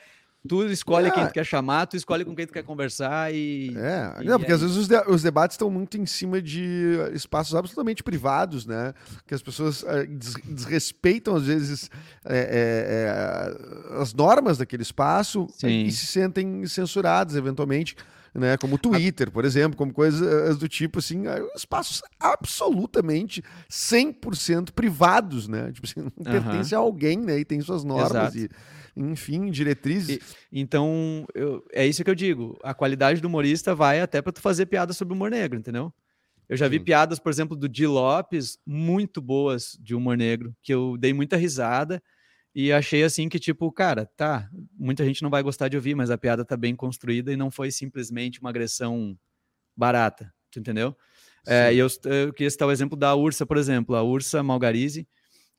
[0.49, 1.11] Tu escolhe é.
[1.11, 3.77] quem tu quer chamar, tu escolhe com quem tu quer conversar e.
[3.77, 6.41] É, e não, porque é às vezes os, de, os, debates estão muito em cima
[6.41, 8.95] de espaços absolutamente privados, né?
[9.27, 11.91] Que as pessoas uh, des, desrespeitam, às vezes,
[12.25, 13.55] é,
[14.01, 15.85] as normas daquele espaço Sim.
[15.85, 17.95] e se sentem censuradas, eventualmente
[18.35, 18.57] né?
[18.57, 21.25] Como Twitter, por exemplo, como coisas do tipo assim,
[21.55, 25.73] espaços absolutamente 100% privados, né?
[25.73, 26.43] Tipo assim, não uhum.
[26.43, 27.41] pertence a alguém, né?
[27.41, 28.39] E tem suas normas Exato.
[28.39, 28.51] e
[28.97, 30.19] enfim, diretrizes.
[30.53, 32.59] E, então, eu, é isso que eu digo.
[32.63, 35.93] A qualidade do humorista vai até para tu fazer piada sobre humor negro, entendeu?
[36.49, 36.73] Eu já Sim.
[36.73, 41.13] vi piadas, por exemplo, do Di Lopes, muito boas de humor negro, que eu dei
[41.13, 42.03] muita risada
[42.55, 46.11] e achei assim que, tipo, cara, tá, muita gente não vai gostar de ouvir, mas
[46.11, 49.17] a piada tá bem construída e não foi simplesmente uma agressão
[49.77, 50.97] barata, tu entendeu?
[51.47, 53.95] É, e eu, eu queria citar o exemplo da Ursa, por exemplo.
[53.95, 55.09] A Ursa Malgarize,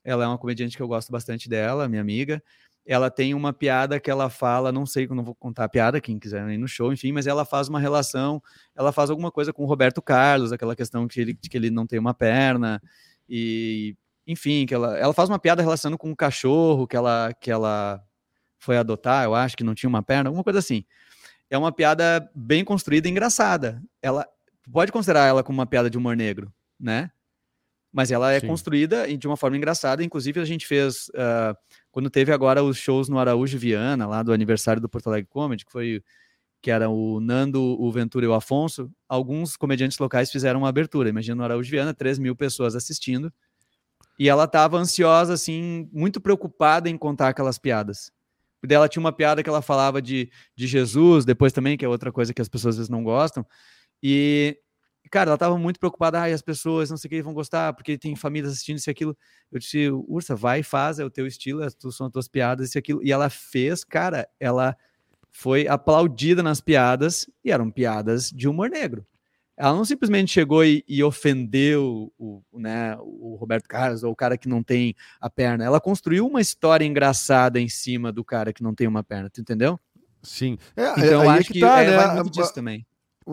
[0.04, 2.44] ela é uma comediante que eu gosto bastante dela, minha amiga.
[2.86, 6.18] Ela tem uma piada que ela fala, não sei, não vou contar a piada, quem
[6.18, 8.42] quiser ir no show, enfim, mas ela faz uma relação,
[8.76, 11.86] ela faz alguma coisa com o Roberto Carlos, aquela questão que ele, que ele não
[11.86, 12.82] tem uma perna,
[13.30, 17.52] e enfim, que ela, ela faz uma piada relacionando com um cachorro que ela, que
[17.52, 18.04] ela
[18.58, 20.86] foi adotar, eu acho que não tinha uma perna, alguma coisa assim.
[21.50, 23.82] É uma piada bem construída e engraçada.
[24.02, 24.26] Ela
[24.72, 27.12] pode considerar ela como uma piada de humor negro, né?
[27.92, 28.48] Mas ela é Sim.
[28.48, 30.04] construída de uma forma engraçada.
[30.04, 31.58] Inclusive, a gente fez, uh,
[31.92, 35.66] quando teve agora os shows no Araújo Viana, lá do aniversário do Porto Alegre Comedy,
[35.66, 36.04] que foi
[36.62, 41.10] que era o Nando, o Ventura e o Afonso, alguns comediantes locais fizeram uma abertura.
[41.10, 43.34] Imagina no Araújo Viana, 3 mil pessoas assistindo.
[44.20, 48.12] E ela estava ansiosa, assim, muito preocupada em contar aquelas piadas.
[48.62, 51.90] Porque ela tinha uma piada que ela falava de, de Jesus, depois também, que é
[51.90, 53.44] outra coisa que as pessoas às vezes não gostam.
[54.04, 54.56] E,
[55.10, 57.98] cara, ela estava muito preocupada, ai, as pessoas não sei o que vão gostar, porque
[57.98, 59.18] tem famílias assistindo isso e aquilo.
[59.52, 62.78] Eu disse, Ursa, vai e faz, é o teu estilo, são as tuas piadas, isso
[62.78, 63.04] e aquilo.
[63.04, 64.76] E ela fez, cara, ela
[65.32, 69.06] foi aplaudida nas piadas, e eram piadas de humor negro
[69.62, 74.36] ela não simplesmente chegou e, e ofendeu o, né, o Roberto Carlos ou o cara
[74.36, 75.64] que não tem a perna.
[75.64, 79.40] Ela construiu uma história engraçada em cima do cara que não tem uma perna, tu
[79.40, 79.80] entendeu?
[80.24, 80.58] Sim.
[80.76, 81.96] É, então, é, acho que, que tá, é, né?
[81.96, 82.84] vai muito disso também.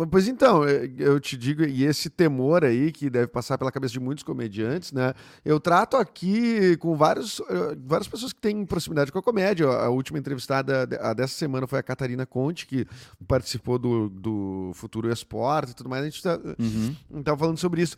[0.07, 3.93] Pois então, é, eu te digo, e esse temor aí que deve passar pela cabeça
[3.93, 5.15] de muitos comediantes, né?
[5.45, 9.67] Eu trato aqui com vários, eh, várias pessoas que têm proximidade com a comédia.
[9.67, 12.87] A última entrevistada dessa semana foi a Catarina Conte, que
[13.27, 16.03] participou do, do Futuro Esporte e tudo mais.
[16.03, 17.23] A gente está uhum.
[17.23, 17.97] Tá falando sobre isso.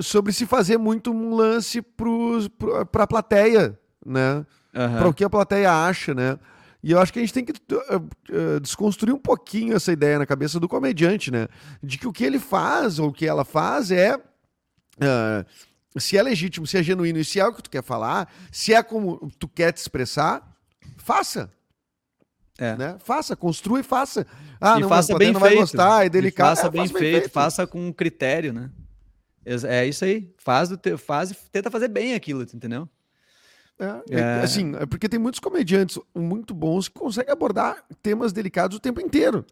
[0.00, 1.82] Sobre se fazer muito um lance
[2.92, 4.44] para a plateia, né?
[4.74, 4.98] Uhum.
[4.98, 6.38] Para o que a plateia acha, né?
[6.82, 10.18] E eu acho que a gente tem que uh, uh, desconstruir um pouquinho essa ideia
[10.18, 11.48] na cabeça do comediante, né?
[11.82, 14.16] De que o que ele faz ou o que ela faz é.
[14.16, 15.44] Uh,
[15.98, 18.72] se é legítimo, se é genuíno e se é o que tu quer falar, se
[18.72, 20.56] é como tu quer te expressar,
[20.96, 21.50] faça.
[22.58, 22.76] É.
[22.76, 22.96] Né?
[23.00, 24.26] Faça, construa e faça.
[24.60, 25.54] Ah, e não, faça bem não feito.
[25.54, 26.56] vai gostar, é delicado.
[26.56, 28.70] faça, é, bem, faça feito, bem feito, faça com critério, né?
[29.66, 30.30] É isso aí.
[30.36, 30.68] Faz,
[30.98, 32.88] faz, tenta fazer bem aquilo, entendeu?
[33.78, 34.40] É, é, é.
[34.42, 39.00] Assim, é porque tem muitos comediantes muito bons que conseguem abordar temas delicados o tempo
[39.00, 39.44] inteiro.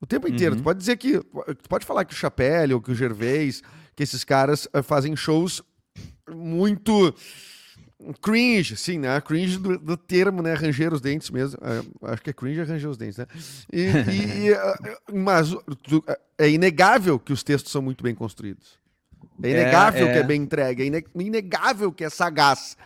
[0.00, 0.54] O tempo inteiro.
[0.54, 0.60] Uhum.
[0.60, 1.18] Tu pode dizer que.
[1.18, 3.62] Tu pode falar que o Chapelle ou que o Gervais,
[3.94, 5.62] que esses caras uh, fazem shows
[6.30, 7.14] muito
[8.22, 9.20] cringe, sim, né?
[9.20, 10.54] Cringe do, do, termo, né?
[10.54, 11.58] Ranger os dentes mesmo.
[11.58, 13.26] Uh, acho que é cringe arranjar os dentes, né?
[13.72, 14.56] E, e uh,
[15.12, 15.54] mas
[16.38, 18.78] é inegável que os textos são muito bem construídos.
[19.42, 20.12] É inegável é, é...
[20.12, 22.76] que é bem entregue, é inegável que é sagaz.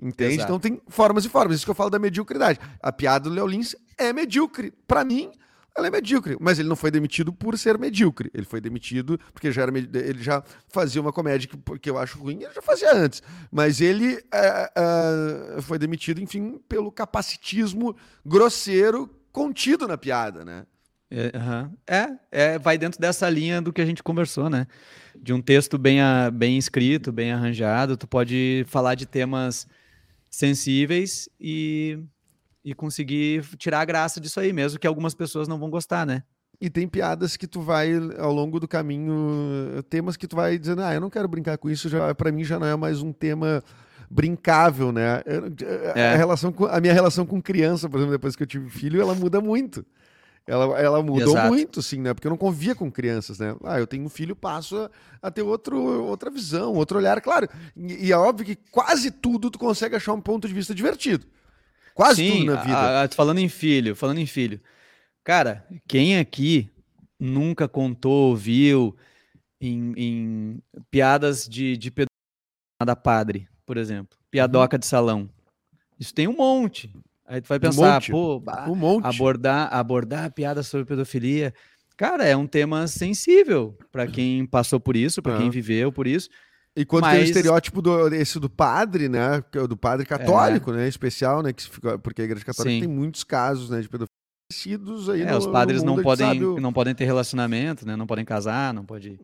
[0.00, 0.34] Entende?
[0.34, 0.44] Exato.
[0.44, 1.56] Então tem formas e formas.
[1.56, 2.58] Isso que eu falo da mediocridade.
[2.80, 4.72] A piada do Léo Lins é medíocre.
[4.86, 5.30] Para mim,
[5.76, 8.30] ela é medíocre, mas ele não foi demitido por ser medíocre.
[8.34, 12.18] Ele foi demitido porque já era, ele já fazia uma comédia que, que eu acho
[12.18, 13.22] ruim, ele já fazia antes.
[13.50, 20.66] Mas ele é, é, foi demitido, enfim, pelo capacitismo grosseiro contido na piada, né?
[21.10, 21.72] É, uhum.
[21.86, 24.66] é, é, vai dentro dessa linha do que a gente conversou, né?
[25.14, 29.66] De um texto bem, a, bem escrito, bem arranjado, tu pode falar de temas
[30.32, 31.98] sensíveis e
[32.64, 36.22] e conseguir tirar a graça disso aí, mesmo que algumas pessoas não vão gostar, né?
[36.60, 40.82] E tem piadas que tu vai, ao longo do caminho, temas que tu vai dizendo,
[40.82, 43.12] ah, eu não quero brincar com isso, já para mim já não é mais um
[43.12, 43.64] tema
[44.08, 45.22] brincável, né?
[45.96, 46.12] É.
[46.12, 49.00] A, relação com, a minha relação com criança, por exemplo, depois que eu tive filho,
[49.00, 49.84] ela muda muito.
[50.46, 51.48] Ela, ela mudou Exato.
[51.48, 52.12] muito, sim, né?
[52.12, 53.54] Porque eu não convia com crianças, né?
[53.62, 54.90] Ah, eu tenho um filho, passo a,
[55.22, 57.48] a ter outro, outra visão, outro olhar, claro.
[57.76, 61.26] E, e, é óbvio que quase tudo tu consegue achar um ponto de vista divertido.
[61.94, 62.76] Quase Sim, tudo na vida.
[62.76, 64.60] A, a, falando em filho, falando em filho.
[65.22, 66.68] Cara, quem aqui
[67.18, 68.96] nunca contou, ouviu
[69.60, 71.92] em, em piadas de, de
[72.84, 74.18] da padre, por exemplo?
[74.28, 74.80] Piadoca uhum.
[74.80, 75.30] de salão.
[76.00, 76.92] Isso tem um monte.
[77.32, 79.06] Aí tu vai pensar, um pô, um monte.
[79.06, 81.54] abordar, abordar piadas sobre pedofilia.
[81.96, 85.38] Cara, é um tema sensível para quem passou por isso, para uhum.
[85.38, 86.28] quem viveu por isso.
[86.76, 87.14] E quando Mas...
[87.14, 89.42] tem o estereótipo do, esse do padre, né?
[89.54, 90.76] É do padre católico, é.
[90.76, 90.88] né?
[90.88, 91.54] Especial, né?
[91.54, 92.80] Que fica, porque a igreja católica Sim.
[92.80, 93.80] tem muitos casos, né?
[93.80, 94.12] De pedofilia
[95.14, 95.22] aí.
[95.22, 97.96] É, no, os padres não podem, não podem ter relacionamento, né?
[97.96, 99.18] Não podem casar, não pode.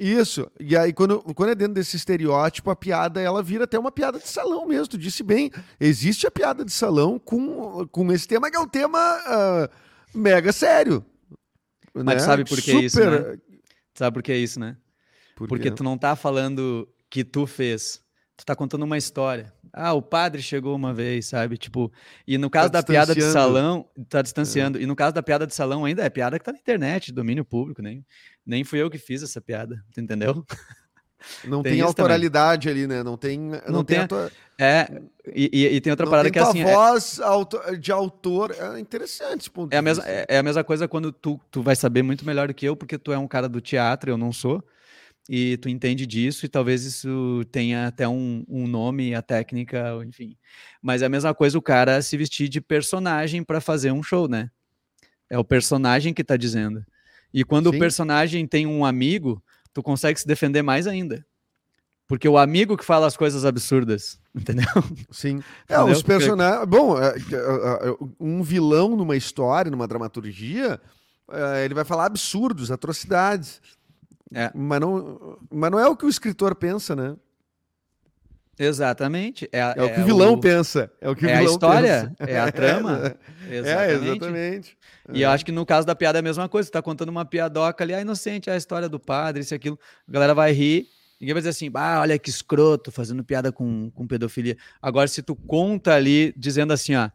[0.00, 0.50] Isso.
[0.58, 4.18] E aí, quando, quando é dentro desse estereótipo, a piada ela vira até uma piada
[4.18, 4.88] de salão mesmo.
[4.88, 5.50] Tu disse bem.
[5.78, 10.52] Existe a piada de salão com, com esse tema, que é um tema uh, mega
[10.52, 11.04] sério.
[11.92, 12.18] Mas né?
[12.20, 12.82] sabe por que Super...
[12.82, 12.98] isso?
[12.98, 13.38] Né?
[13.92, 14.78] Sabe por que isso, né?
[15.36, 18.02] Por Porque tu não tá falando que tu fez.
[18.38, 19.52] Tu tá contando uma história.
[19.72, 21.56] Ah, o padre chegou uma vez, sabe?
[21.56, 21.92] Tipo,
[22.26, 24.78] e no caso tá da piada de salão, tá distanciando.
[24.78, 24.82] É.
[24.82, 27.44] E no caso da piada de salão ainda é piada que tá na internet, domínio
[27.44, 28.04] público, nem,
[28.44, 30.44] nem fui eu que fiz essa piada, entendeu?
[31.44, 32.84] Não tem, tem autoralidade também.
[32.84, 33.02] ali, né?
[33.02, 33.38] Não tem.
[33.38, 34.06] Não, não tem.
[34.06, 35.02] tem É,
[35.34, 36.62] e, e, e, tem outra não parada tem que é assim.
[36.62, 37.20] É voz
[37.66, 37.76] é...
[37.76, 39.50] de autor é interessante.
[39.70, 42.48] É a, mesma, é, é, a mesma coisa quando tu, tu vai saber muito melhor
[42.48, 44.64] do que eu, porque tu é um cara do teatro, eu não sou
[45.32, 50.36] e tu entende disso, e talvez isso tenha até um, um nome, a técnica, enfim.
[50.82, 54.26] Mas é a mesma coisa o cara se vestir de personagem para fazer um show,
[54.26, 54.50] né?
[55.30, 56.84] É o personagem que tá dizendo.
[57.32, 57.76] E quando Sim.
[57.76, 59.40] o personagem tem um amigo,
[59.72, 61.24] tu consegue se defender mais ainda.
[62.08, 64.66] Porque o amigo que fala as coisas absurdas, entendeu?
[65.12, 65.40] Sim.
[65.68, 65.94] É, entendeu?
[65.94, 66.66] os personagens.
[66.66, 70.80] Bom, é, é, é, um vilão numa história, numa dramaturgia,
[71.64, 73.62] ele vai falar absurdos, atrocidades.
[74.32, 74.50] É.
[74.54, 77.16] Mas, não, mas não é o que o escritor pensa, né?
[78.58, 79.48] Exatamente.
[79.50, 80.40] É, é, é o que o vilão o...
[80.40, 80.92] pensa.
[81.00, 82.30] É o que é o vilão a história, pensa.
[82.30, 83.16] é a trama.
[83.50, 83.90] É, exatamente.
[83.90, 84.78] É, exatamente.
[85.12, 86.66] E eu acho que no caso da piada é a mesma coisa.
[86.66, 89.56] Você tá contando uma piadoca ali, a ah, inocente, a história do padre, isso e
[89.56, 89.76] aquilo.
[90.06, 90.86] A galera vai rir.
[91.20, 94.56] Ninguém vai dizer assim, ah, olha que escroto, fazendo piada com, com pedofilia.
[94.80, 97.10] Agora, se tu conta ali, dizendo assim, ó,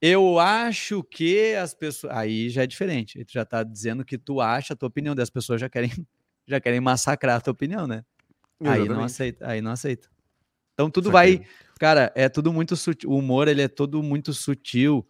[0.00, 2.12] eu acho que as pessoas.
[2.12, 3.24] Aí já é diferente.
[3.24, 5.92] Tu já tá dizendo que tu acha, a tua opinião das pessoas já querem
[6.46, 8.04] já querem massacrar a tua opinião, né?
[8.60, 8.90] Exatamente.
[8.90, 10.08] Aí não aceita, aí não aceita.
[10.74, 11.42] Então tudo vai,
[11.78, 13.10] cara, é tudo muito sutil.
[13.10, 15.06] O humor ele é todo muito sutil,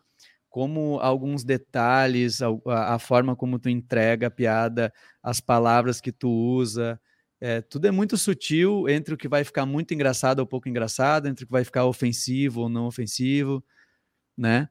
[0.49, 2.49] como alguns detalhes, a,
[2.95, 7.01] a forma como tu entrega a piada, as palavras que tu usa,
[7.41, 11.29] é, tudo é muito sutil entre o que vai ficar muito engraçado ou pouco engraçado,
[11.29, 13.63] entre o que vai ficar ofensivo ou não ofensivo,
[14.37, 14.69] né?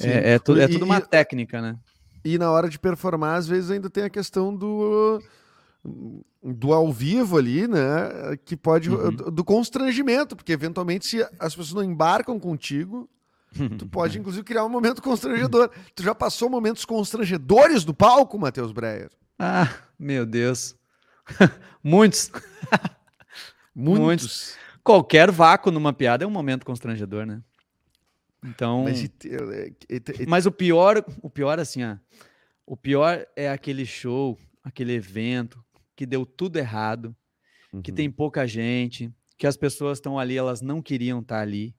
[0.00, 1.78] É, é, tudo, é tudo uma e, técnica, né?
[2.24, 5.22] E na hora de performar, às vezes ainda tem a questão do
[5.84, 8.36] do ao vivo ali, né?
[8.44, 8.90] Que pode.
[8.90, 9.10] Uhum.
[9.10, 13.08] Do, constrangimento, porque eventualmente, se as pessoas não embarcam contigo,
[13.78, 15.70] tu pode, inclusive, criar um momento constrangedor.
[15.94, 19.10] tu já passou momentos constrangedores do palco, Matheus Breyer?
[19.38, 19.68] Ah,
[19.98, 20.76] meu Deus.
[21.82, 22.30] Muitos.
[23.74, 24.04] Muitos.
[24.04, 24.54] Muitos.
[24.84, 27.42] Qualquer vácuo numa piada é um momento constrangedor, né?
[28.44, 28.84] Então.
[28.84, 29.10] Mas,
[30.26, 31.96] mas o pior, o pior, assim, ó,
[32.66, 35.62] o pior é aquele show, aquele evento
[36.02, 37.14] que deu tudo errado,
[37.72, 37.80] uhum.
[37.80, 41.76] que tem pouca gente, que as pessoas estão ali, elas não queriam estar tá ali.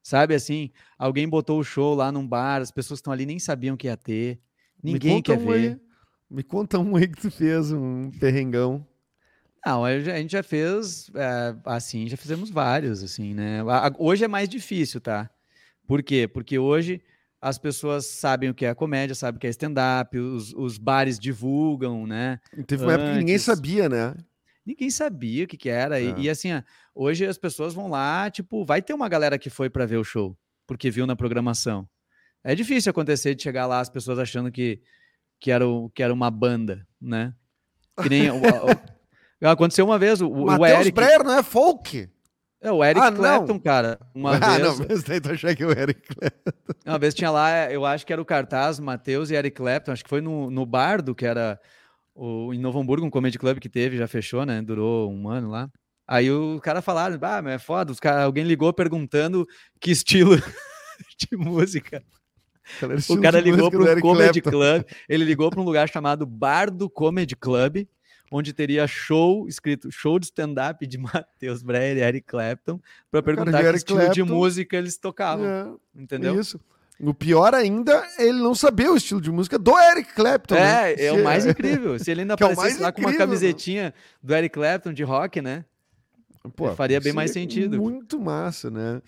[0.00, 3.76] Sabe assim, alguém botou o show lá num bar, as pessoas estão ali nem sabiam
[3.76, 4.38] que ia ter.
[4.80, 5.72] Ninguém quer um ver.
[5.72, 5.80] Aí,
[6.30, 8.86] me conta um aí que tu fez, um perrengão.
[9.66, 13.60] Não, a gente já fez, é, assim, já fizemos vários, assim, né?
[13.98, 15.28] Hoje é mais difícil, tá?
[15.84, 16.28] Por quê?
[16.28, 17.02] Porque hoje
[17.46, 21.18] as pessoas sabem o que é comédia, sabem o que é stand-up, os, os bares
[21.18, 22.40] divulgam, né?
[22.56, 24.14] E teve uma época que ninguém sabia, né?
[24.64, 26.00] Ninguém sabia o que, que era.
[26.00, 26.14] E, É.
[26.20, 26.62] e, assim, ó,
[26.94, 30.04] hoje as pessoas vão lá, tipo, vai ter uma galera que foi para ver o
[30.04, 30.34] show,
[30.66, 31.86] porque viu na programação.
[32.42, 34.80] É difícil acontecer de chegar lá as pessoas achando que,
[35.38, 37.34] que, era, o, que era uma banda, né?
[38.02, 38.30] Que nem.
[38.32, 38.36] o-
[39.42, 40.92] o- aconteceu uma vez, o, o Matheus Eric.
[40.92, 42.08] Breyer não é folk?
[42.64, 43.18] É, o Eric Ah, não.
[43.18, 44.00] Clapton, cara.
[44.14, 44.78] Uma ah, vez.
[44.78, 45.94] não, mas daí tu achei que eu era.
[46.86, 50.02] Uma vez tinha lá, eu acho que era o cartaz, Matheus e Eric Clapton, acho
[50.02, 51.60] que foi no, no Bardo, que era
[52.14, 54.62] o, em Novo Hamburgo, um comedy club que teve, já fechou, né?
[54.62, 55.68] Durou um ano lá.
[56.08, 59.46] Aí o cara falaram, ah, mas é foda, os cara, alguém ligou perguntando
[59.78, 60.36] que estilo
[61.20, 62.02] de música.
[63.10, 67.36] O cara ligou para um comedy club, ele ligou para um lugar chamado Bardo Comedy
[67.36, 67.86] Club,
[68.30, 73.62] onde teria show, escrito show de stand-up de Matheus Breyer e Eric Clapton, para perguntar
[73.62, 74.24] que estilo de Clapton.
[74.34, 75.66] música eles tocavam, É,
[76.00, 76.38] entendeu?
[76.40, 76.60] Isso.
[77.00, 80.54] O pior ainda é ele não saber o estilo de música do Eric Clapton.
[80.54, 80.92] né?
[80.92, 81.98] É, é o mais incrível.
[81.98, 83.32] Se ele ainda é aparecesse mais lá com uma incrível, né?
[83.32, 85.64] camisetinha do Eric Clapton de rock, né?
[86.54, 87.78] Pô, faria bem mais sentido.
[87.80, 89.02] Muito massa, né?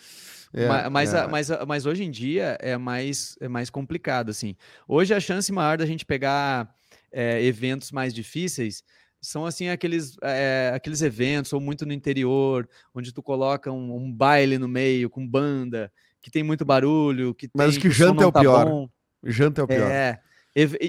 [0.52, 1.26] É, Ma- mas, é.
[1.28, 4.56] mas, mas hoje em dia é mais, é mais complicado, assim.
[4.88, 6.74] Hoje a chance maior da gente pegar
[7.12, 8.82] é, eventos mais difíceis
[9.26, 14.12] são, assim, aqueles, é, aqueles eventos, ou muito no interior, onde tu coloca um, um
[14.12, 17.96] baile no meio, com banda, que tem muito barulho, que Mas tem, que o som
[17.98, 18.66] janta é o tá pior.
[18.66, 18.88] bom.
[19.24, 19.90] Janta é o pior.
[19.90, 20.20] É.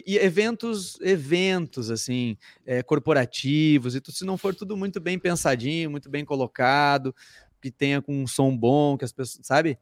[0.06, 5.92] E eventos, eventos assim, é, corporativos, e tu- se não for tudo muito bem pensadinho,
[5.92, 7.14] muito bem colocado,
[7.62, 9.78] que tenha com um som bom, que as pessoas, sabe?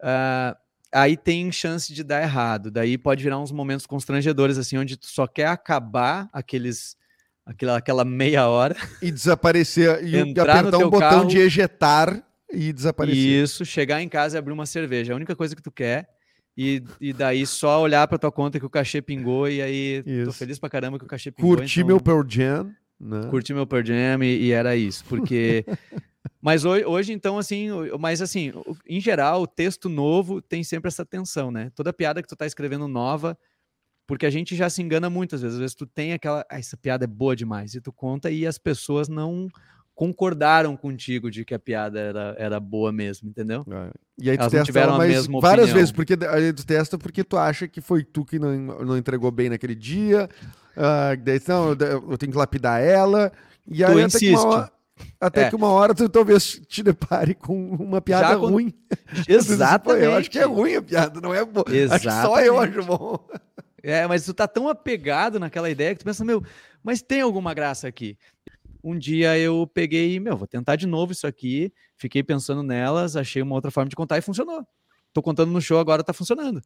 [0.00, 0.56] Ah,
[0.92, 2.70] aí tem chance de dar errado.
[2.70, 6.96] Daí pode virar uns momentos constrangedores, assim, onde tu só quer acabar aqueles,
[7.46, 11.26] aquela, aquela meia hora, E desaparecer, e apertar um botão carro.
[11.28, 12.22] de ejetar
[12.52, 13.16] e desaparecer.
[13.44, 15.12] Isso, chegar em casa e abrir uma cerveja.
[15.12, 16.08] É a única coisa que tu quer.
[16.58, 20.10] E, e daí só olhar pra tua conta que o cachê pingou e aí tô
[20.10, 20.32] Isso.
[20.32, 21.54] feliz pra caramba que o cachê pingou.
[21.56, 22.70] Curtir então- meu Pearl Jam.
[22.98, 23.28] Né?
[23.28, 25.66] curti meu Pearl Jam e, e era isso, porque...
[26.40, 27.68] mas hoje, hoje, então, assim,
[28.00, 28.54] mas assim,
[28.88, 31.70] em geral, o texto novo tem sempre essa tensão, né?
[31.74, 33.36] Toda piada que tu tá escrevendo nova,
[34.06, 36.76] porque a gente já se engana muitas vezes, às vezes tu tem aquela, ah, essa
[36.76, 39.48] piada é boa demais, e tu conta e as pessoas não
[39.94, 43.64] concordaram contigo de que a piada era, era boa mesmo, entendeu?
[43.70, 43.90] É.
[44.20, 45.76] E aí tu Elas testa tiveram ela a mesma várias opinião.
[45.78, 48.54] vezes, porque aí tu testa porque tu acha que foi tu que não,
[48.84, 50.28] não entregou bem naquele dia.
[50.76, 53.32] ah, daí, não, eu, tenho que lapidar ela.
[53.66, 54.34] E aí até, que insiste.
[54.34, 54.72] uma hora,
[55.18, 55.48] até É.
[55.48, 58.70] que uma hora tu talvez te depare com uma piada Já ruim.
[59.14, 60.04] Tu diz, "Pô, Exatamente.
[60.04, 61.64] Eu acho que é ruim a piada, não é boa.
[61.90, 63.18] Acho que só eu acho bom.
[63.86, 66.44] É, mas tu tá tão apegado naquela ideia que tu pensa, meu,
[66.82, 68.18] mas tem alguma graça aqui.
[68.82, 73.40] Um dia eu peguei, meu, vou tentar de novo isso aqui, fiquei pensando nelas, achei
[73.40, 74.66] uma outra forma de contar e funcionou.
[75.12, 76.60] Tô contando no show agora, tá funcionando.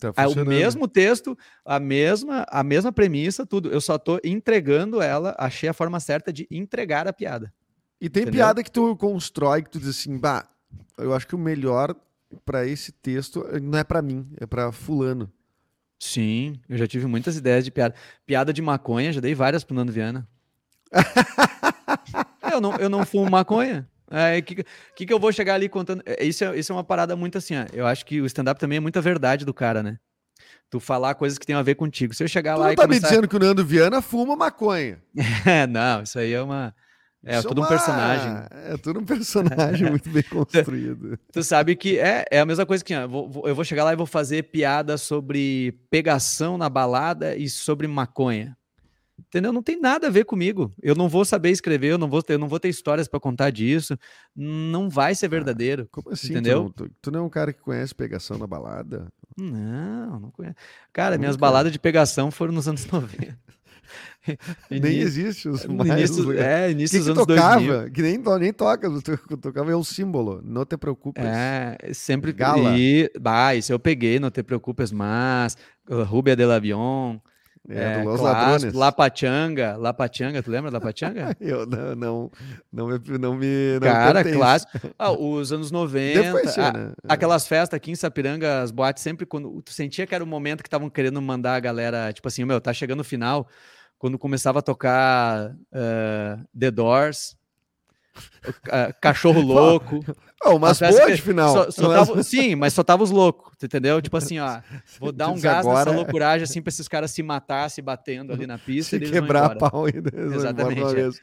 [0.00, 1.36] Tá É o mesmo texto,
[1.66, 3.68] a mesma, a mesma premissa, tudo.
[3.70, 7.52] Eu só tô entregando ela, achei a forma certa de entregar a piada.
[8.00, 8.38] E tem Entendeu?
[8.38, 10.48] piada que tu constrói, que tu diz assim, bah,
[10.96, 11.94] eu acho que o melhor
[12.42, 15.30] pra esse texto não é pra mim, é pra fulano.
[16.04, 17.94] Sim, eu já tive muitas ideias de piada.
[18.26, 20.28] Piada de maconha, já dei várias pro Nando Viana.
[22.52, 23.88] eu, não, eu não fumo maconha.
[24.10, 24.62] É, que,
[24.94, 26.02] que, que eu vou chegar ali contando?
[26.04, 27.64] É, Isso é, isso é uma parada muito assim, ó.
[27.72, 29.98] Eu acho que o stand-up também é muita verdade do cara, né?
[30.68, 32.12] Tu falar coisas que tem a ver contigo.
[32.12, 33.08] Se eu chegar Tu lá não e tá me começar...
[33.08, 35.02] dizendo que o Nando Viana fuma maconha.
[35.46, 36.74] É, não, isso aí é uma...
[37.26, 38.32] É Isso tudo um uma- personagem.
[38.66, 41.18] É tudo um personagem muito bem construído.
[41.32, 43.92] Tu sabe que é, é a mesma coisa que ó, vou- eu vou chegar lá
[43.92, 48.56] e vou fazer piada sobre pegação na balada e sobre maconha.
[49.28, 49.52] Entendeu?
[49.52, 50.72] Não tem nada a ver comigo.
[50.82, 53.20] Eu não vou saber escrever, eu não vou ter, eu não vou ter histórias pra
[53.20, 53.96] contar disso.
[54.34, 55.86] Não vai ser verdadeiro.
[55.90, 56.32] Como assim?
[56.32, 56.70] Entendeu?
[56.74, 59.06] Tu não, tu, tu não é um cara que conhece pegação na balada?
[59.36, 60.56] Não, não conheço.
[60.92, 61.40] Cara, minhas Nunca.
[61.46, 63.38] baladas de pegação foram nos anos 90.
[64.70, 67.60] Nem existe os mais início, é, que, início que dos anos tocava?
[67.60, 67.92] 2000.
[67.92, 68.88] Que nem, nem toca,
[69.40, 70.40] tocava é um símbolo.
[70.44, 71.24] Não te preocupes.
[71.24, 72.32] É, sempre.
[72.32, 72.76] Gala.
[72.76, 75.56] E, bah, isso eu peguei, não te preocupes mais.
[75.88, 77.20] uh, Rubia del Avião.
[77.68, 78.74] É, do Los clássico, Ladrones.
[78.74, 81.34] La Pachanga, La Pachanga, tu lembra da Pachanga?
[81.40, 82.30] Eu não, não,
[82.72, 83.18] não me.
[83.18, 84.36] Não me não Cara, pertence.
[84.36, 84.94] clássico.
[84.98, 86.92] Ah, os anos 90, Depois a- né?
[87.08, 90.62] aquelas festas aqui em Sapiranga, as boates, sempre quando tu sentia que era o momento
[90.62, 93.48] que estavam querendo mandar a galera, tipo assim, meu, tá chegando o final,
[93.98, 97.34] quando começava a tocar eh, The Doors,
[98.62, 100.04] ca- Cachorro Louco,
[100.44, 101.52] Oh, mas boa de final.
[101.52, 102.08] Só, só mas...
[102.08, 104.00] tava, sim, mas só tava os loucos, entendeu?
[104.02, 104.60] Tipo assim, ó,
[105.00, 105.86] vou dar um gás agora...
[105.86, 108.98] nessa loucuragem assim pra esses caras se matar, se batendo ali na pista.
[108.98, 110.10] Se quebrar a pau ainda.
[110.14, 111.20] Exatamente.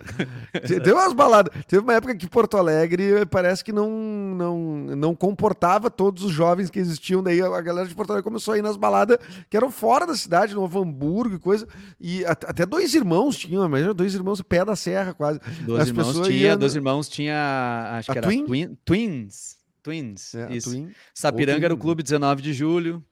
[0.54, 0.60] É.
[0.60, 1.54] Teve umas baladas.
[1.68, 4.58] Teve uma época que Porto Alegre parece que não, não,
[4.96, 7.22] não comportava todos os jovens que existiam.
[7.22, 9.18] Daí a galera de Porto Alegre começou a ir nas baladas
[9.50, 11.68] que eram fora da cidade, no Hamburgo e coisa.
[12.00, 15.40] E até dois irmãos tinham, imagina, dois irmãos pé da serra quase.
[15.62, 16.58] Dois As irmãos tinha, iam...
[16.58, 18.46] dois irmãos tinha, acho a que era Twin?
[18.46, 18.78] Twin,
[19.12, 19.58] Twins.
[19.84, 20.36] Twins.
[20.36, 20.70] É, isso.
[20.70, 20.92] Twin.
[21.14, 23.04] Sapiranga era o clube 19 de julho,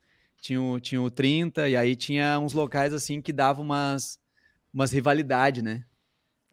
[0.42, 4.20] tinha o, tinha o 30, e aí tinha uns locais assim que davam umas,
[4.74, 5.84] umas rivalidades, né?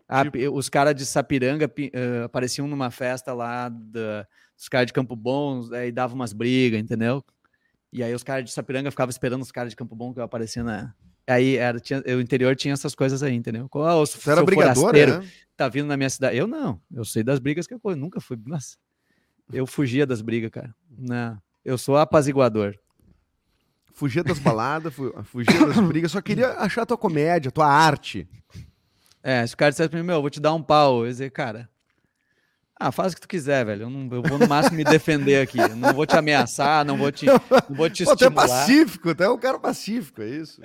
[0.09, 0.39] Ah, tipo...
[0.53, 4.27] Os caras de Sapiranga uh, apareciam numa festa lá da,
[4.57, 7.25] dos caras de Campo Bom, aí dava umas brigas, entendeu?
[7.93, 10.65] E aí os caras de Sapiranga ficavam esperando os caras de Campo Bom que apareciam
[10.65, 10.95] na.
[11.27, 13.69] Aí era, tinha, o interior tinha essas coisas aí, entendeu?
[13.73, 15.29] Oh, Você era brigador, né?
[15.57, 16.37] Tá vindo na minha cidade.
[16.37, 18.39] Eu não, eu sei das brigas que eu nunca fui.
[18.47, 18.77] Nossa.
[19.53, 20.75] Eu fugia das brigas, cara.
[20.91, 22.75] Não, eu sou apaziguador.
[23.93, 24.93] Fugia das baladas,
[25.25, 28.29] fugia das brigas, só queria achar tua comédia, tua arte.
[29.23, 31.07] É, se o cara dissesse pra mim, meu, eu vou te dar um pau, eu
[31.07, 31.69] ia dizer, cara,
[32.79, 33.85] ah, faz o que tu quiser, velho.
[33.85, 35.59] Eu, não, eu vou no máximo me defender aqui.
[35.59, 37.41] Eu não vou te ameaçar, não vou te, não
[37.77, 38.17] vou te Pô, estimular.
[38.17, 40.61] Tu é pacífico, tu é um cara pacífico, é isso.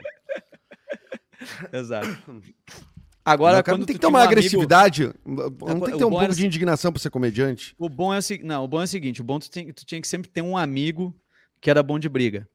[1.71, 2.43] Exato.
[3.23, 5.57] Agora, não, quando tem que ter uma agressividade, amigo...
[5.67, 7.75] não tem que ter um pouco de indignação para ser comediante.
[7.77, 9.71] O bom é o, não, o bom é o seguinte, o bom é tu, tem,
[9.71, 11.15] tu tinha que sempre ter um amigo
[11.59, 12.47] que era bom de briga.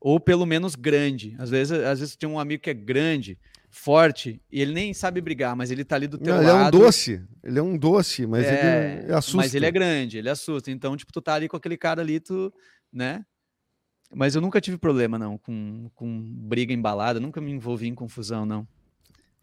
[0.00, 1.36] Ou pelo menos grande.
[1.38, 3.38] Às vezes, às vezes tu tem um amigo que é grande,
[3.70, 6.48] forte, e ele nem sabe brigar, mas ele tá ali do teu não, lado.
[6.48, 7.22] Ele é um doce.
[7.44, 9.36] Ele é um doce, mas é, ele assusta.
[9.36, 10.70] Mas ele é grande, ele assusta.
[10.70, 12.52] Então, tipo, tu tá ali com aquele cara ali, tu,
[12.92, 13.24] né?
[14.14, 18.46] Mas eu nunca tive problema, não, com, com briga embalada, nunca me envolvi em confusão,
[18.46, 18.66] não.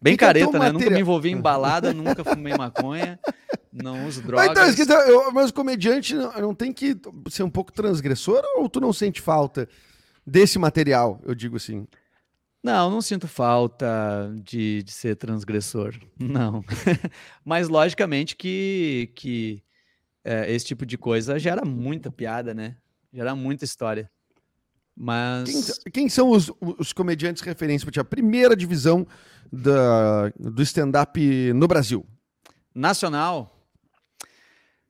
[0.02, 0.66] Bem que careta, que é né?
[0.66, 0.82] Material...
[0.82, 3.20] Nunca me envolvi em balada, nunca fumei maconha,
[3.72, 4.52] não uso drogas.
[4.56, 6.96] Mas, então, eu, mas comediante não, não tem que
[7.30, 9.68] ser um pouco transgressor ou tu não sente falta
[10.26, 11.88] desse material, eu digo assim?
[12.64, 16.64] Não, não sinto falta de, de ser transgressor, não.
[17.46, 19.64] mas logicamente que, que
[20.24, 22.76] é, esse tipo de coisa gera muita piada, né?
[23.14, 24.10] Gera muita história.
[24.96, 25.78] Mas.
[25.84, 28.02] Quem, quem são os, os comediantes referência para?
[28.02, 29.06] A primeira divisão
[29.52, 32.06] da, do stand-up no Brasil?
[32.74, 33.52] Nacional?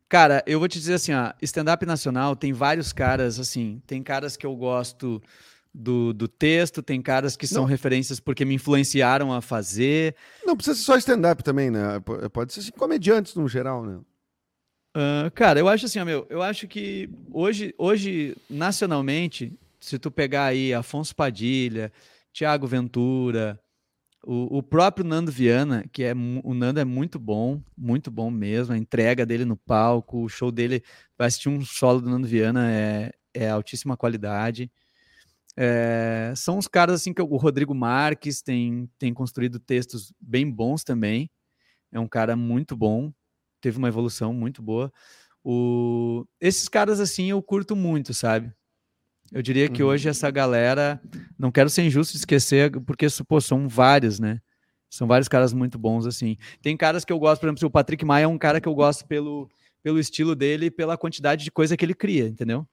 [0.07, 4.37] Cara, eu vou te dizer assim, ó, stand-up nacional tem vários caras, assim, tem caras
[4.37, 5.21] que eu gosto
[5.73, 7.69] do, do texto, tem caras que são Não.
[7.69, 10.15] referências porque me influenciaram a fazer.
[10.45, 11.99] Não precisa ser só stand-up também, né?
[12.31, 13.99] Pode ser assim, comediantes no geral, né?
[14.95, 20.09] Uh, cara, eu acho assim, ó, meu, eu acho que hoje, hoje, nacionalmente, se tu
[20.09, 21.91] pegar aí Afonso Padilha,
[22.31, 23.59] Tiago Ventura,
[24.25, 26.13] o, o, próprio Nando Viana, que é
[26.43, 28.73] o Nando é muito bom, muito bom mesmo.
[28.73, 30.83] A entrega dele no palco, o show dele,
[31.17, 34.71] vai assistir um solo do Nando Viana é, é altíssima qualidade.
[35.55, 40.83] É, são os caras assim que o Rodrigo Marques tem, tem construído textos bem bons
[40.83, 41.29] também.
[41.91, 43.13] É um cara muito bom,
[43.61, 44.91] teve uma evolução muito boa.
[45.43, 48.51] O, esses caras assim eu curto muito, sabe?
[49.31, 49.89] Eu diria que uhum.
[49.89, 51.01] hoje essa galera,
[51.37, 54.39] não quero ser injusto de esquecer, porque pô, são vários, né?
[54.89, 56.37] São vários caras muito bons, assim.
[56.61, 58.75] Tem caras que eu gosto, por exemplo, o Patrick Maia é um cara que eu
[58.75, 59.49] gosto pelo,
[59.83, 62.65] pelo estilo dele e pela quantidade de coisa que ele cria, entendeu?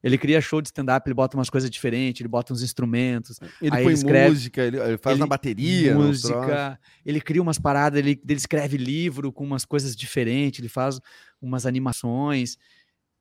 [0.00, 3.40] Ele cria show de stand-up, ele bota umas coisas diferentes, ele bota uns instrumentos.
[3.60, 5.94] Ele põe ele escreve, música, ele, ele faz ele, na bateria.
[5.94, 11.00] Música, ele cria umas paradas, ele, ele escreve livro com umas coisas diferentes, ele faz
[11.42, 12.56] umas animações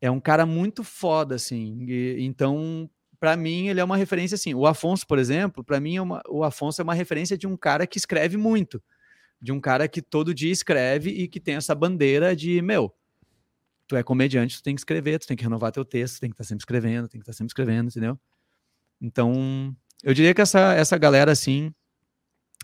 [0.02, 1.86] é um cara muito foda, assim.
[1.88, 2.89] E, então,
[3.20, 4.54] para mim, ele é uma referência assim.
[4.54, 7.58] O Afonso, por exemplo, para mim, é uma, o Afonso é uma referência de um
[7.58, 8.82] cara que escreve muito,
[9.41, 12.93] de um cara que todo dia escreve e que tem essa bandeira de meu.
[13.88, 16.34] Tu é comediante, tu tem que escrever, tu tem que renovar teu texto, tem que
[16.34, 18.20] estar tá sempre escrevendo, tem que estar tá sempre escrevendo, entendeu?
[19.02, 21.74] Então, eu diria que essa, essa galera, assim,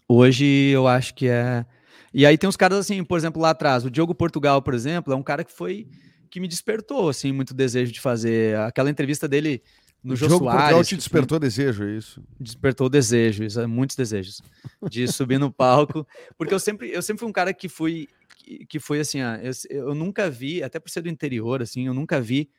[0.07, 1.65] hoje eu acho que é.
[2.13, 5.13] E aí tem uns caras assim, por exemplo, lá atrás, o Diogo Portugal, por exemplo,
[5.13, 5.87] é um cara que foi
[6.33, 8.57] que me despertou, assim, muito desejo de fazer.
[8.57, 9.61] Aquela entrevista dele
[10.03, 10.41] no Jô Soares.
[10.41, 12.23] Portugal te despertou desejo, é isso?
[12.39, 14.41] Despertou desejo, isso, é, muitos desejos.
[14.89, 16.07] De subir no palco.
[16.35, 19.89] Porque eu sempre, eu sempre fui um cara que fui, que, que foi assim, eu,
[19.89, 22.49] eu nunca vi, até por ser do interior, assim, eu nunca vi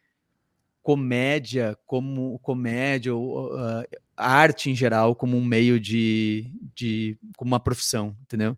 [0.81, 3.83] comédia como comédia ou uh,
[4.17, 8.57] arte em geral como um meio de, de como uma profissão, entendeu?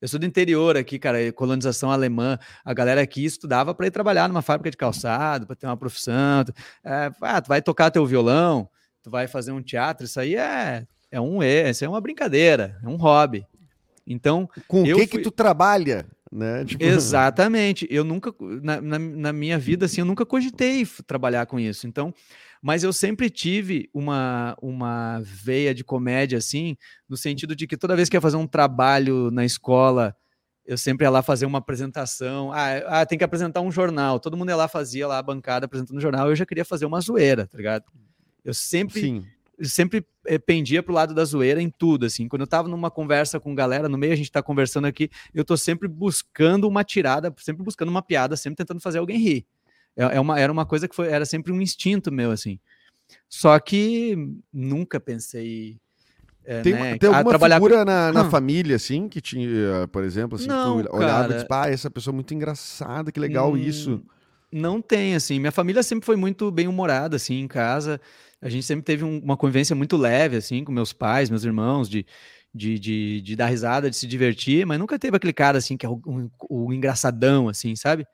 [0.00, 2.38] Eu sou do interior aqui, cara, colonização alemã.
[2.64, 6.44] A galera aqui estudava para ir trabalhar numa fábrica de calçado, para ter uma profissão.
[6.84, 8.68] É, ah, tu vai tocar teu violão,
[9.02, 12.88] tu vai fazer um teatro, isso aí é, é um isso é uma brincadeira, é
[12.88, 13.46] um hobby.
[14.06, 15.06] Então, com o que fui...
[15.06, 16.64] que tu trabalha né?
[16.66, 16.84] Tipo...
[16.84, 17.86] Exatamente.
[17.90, 21.86] Eu nunca, na, na, na, minha vida, assim, eu nunca cogitei trabalhar com isso.
[21.86, 22.12] Então,
[22.66, 26.76] mas eu sempre tive uma, uma veia de comédia, assim,
[27.08, 30.16] no sentido de que toda vez que ia fazer um trabalho na escola,
[30.64, 32.50] eu sempre ia lá fazer uma apresentação.
[32.52, 34.18] Ah, ah, tem que apresentar um jornal.
[34.18, 36.28] Todo mundo ia lá, fazia lá a bancada apresentando o jornal.
[36.28, 37.84] Eu já queria fazer uma zoeira, tá ligado?
[38.44, 39.24] Eu sempre Sim
[39.62, 42.28] sempre eh, pendia pro lado da zoeira em tudo, assim.
[42.28, 45.44] Quando eu tava numa conversa com galera, no meio a gente tá conversando aqui, eu
[45.44, 49.46] tô sempre buscando uma tirada, sempre buscando uma piada, sempre tentando fazer alguém rir.
[49.96, 52.58] É, é uma, era uma coisa que foi, era sempre um instinto meu, assim.
[53.28, 54.16] Só que
[54.52, 55.78] nunca pensei
[56.46, 56.96] é, tem, né?
[56.96, 60.94] tem alguma trabalhar figura na, na família, assim, que tinha, por exemplo, assim, não, tu
[60.94, 61.32] olhava cara...
[61.32, 64.00] e disse, ah, essa pessoa é muito engraçada, que legal hum, isso.
[64.52, 68.00] Não tem, assim, minha família sempre foi muito bem humorada, assim, em casa,
[68.40, 71.88] a gente sempre teve um, uma convivência muito leve, assim, com meus pais, meus irmãos,
[71.88, 72.06] de,
[72.54, 75.84] de, de, de, dar risada, de se divertir, mas nunca teve aquele cara, assim, que
[75.84, 78.06] é o, o, o engraçadão, assim, sabe?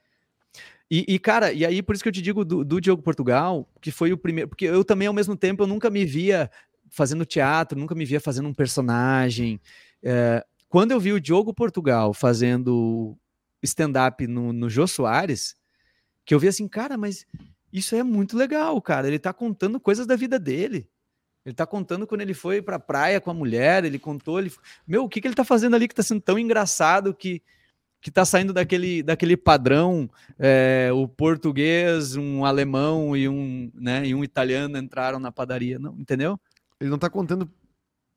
[0.95, 3.66] E, e, cara, e aí por isso que eu te digo do, do Diogo Portugal,
[3.80, 6.51] que foi o primeiro, porque eu também, ao mesmo tempo, eu nunca me via
[6.90, 9.59] fazendo teatro, nunca me via fazendo um personagem.
[10.03, 13.16] É, quando eu vi o Diogo Portugal fazendo
[13.62, 15.57] stand-up no, no Jô Soares,
[16.26, 17.24] que eu vi assim, cara, mas
[17.72, 19.09] isso é muito legal, cara.
[19.09, 20.90] Ele tá contando coisas da vida dele.
[21.43, 24.53] Ele tá contando quando ele foi pra praia com a mulher, ele contou, ele...
[24.86, 27.43] Meu, o que, que ele tá fazendo ali que tá sendo tão engraçado que,
[28.03, 34.12] que tá saindo daquele, daquele padrão, é, o português, um alemão e um, né, e
[34.12, 36.38] um italiano entraram na padaria, não, entendeu?
[36.80, 37.48] Ele não tá contando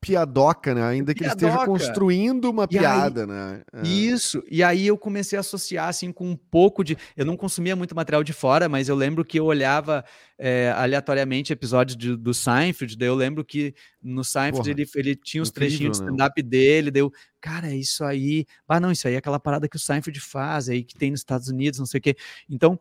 [0.05, 0.83] piadoca, né?
[0.83, 1.45] Ainda que piadoca.
[1.45, 3.63] ele esteja construindo uma e piada, aí, né?
[3.73, 3.87] É.
[3.87, 4.43] Isso.
[4.49, 6.95] E aí eu comecei a associar assim com um pouco de.
[7.17, 10.05] Eu não consumia muito material de fora, mas eu lembro que eu olhava
[10.37, 12.95] é, aleatoriamente episódios de, do Seinfeld.
[12.95, 16.11] Daí eu lembro que no Seinfeld ele, ele tinha os incrível, trechinhos de né?
[16.11, 16.91] stand-up dele.
[16.91, 18.45] Deu, cara, é isso aí.
[18.67, 21.21] Ah, não, isso aí é aquela parada que o Seinfeld faz, aí que tem nos
[21.21, 22.15] Estados Unidos, não sei o quê.
[22.47, 22.79] Então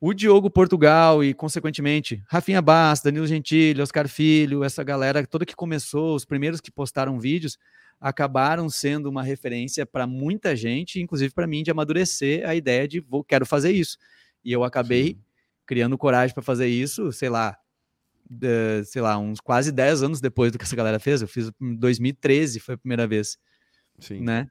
[0.00, 5.56] o Diogo Portugal e, consequentemente, Rafinha Bass, Danilo Gentili, Oscar Filho, essa galera toda que
[5.56, 7.58] começou, os primeiros que postaram vídeos,
[8.00, 13.00] acabaram sendo uma referência para muita gente, inclusive para mim, de amadurecer a ideia de
[13.00, 13.96] vou, quero fazer isso.
[14.44, 15.18] E eu acabei Sim.
[15.64, 17.56] criando coragem para fazer isso, sei lá,
[18.28, 21.22] de, sei lá, uns quase 10 anos depois do que essa galera fez.
[21.22, 23.38] Eu fiz em 2013, foi a primeira vez.
[23.98, 24.20] Sim.
[24.20, 24.48] Né?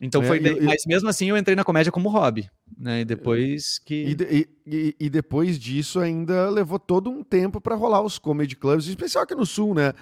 [0.00, 0.40] Então é, foi.
[0.44, 2.48] Eu, mas mesmo assim eu entrei na comédia como hobby.
[2.78, 3.00] Né?
[3.00, 4.16] E depois que.
[4.30, 8.86] E, e, e depois disso ainda levou todo um tempo para rolar os comedy clubs,
[8.86, 9.92] especial aqui no sul, né?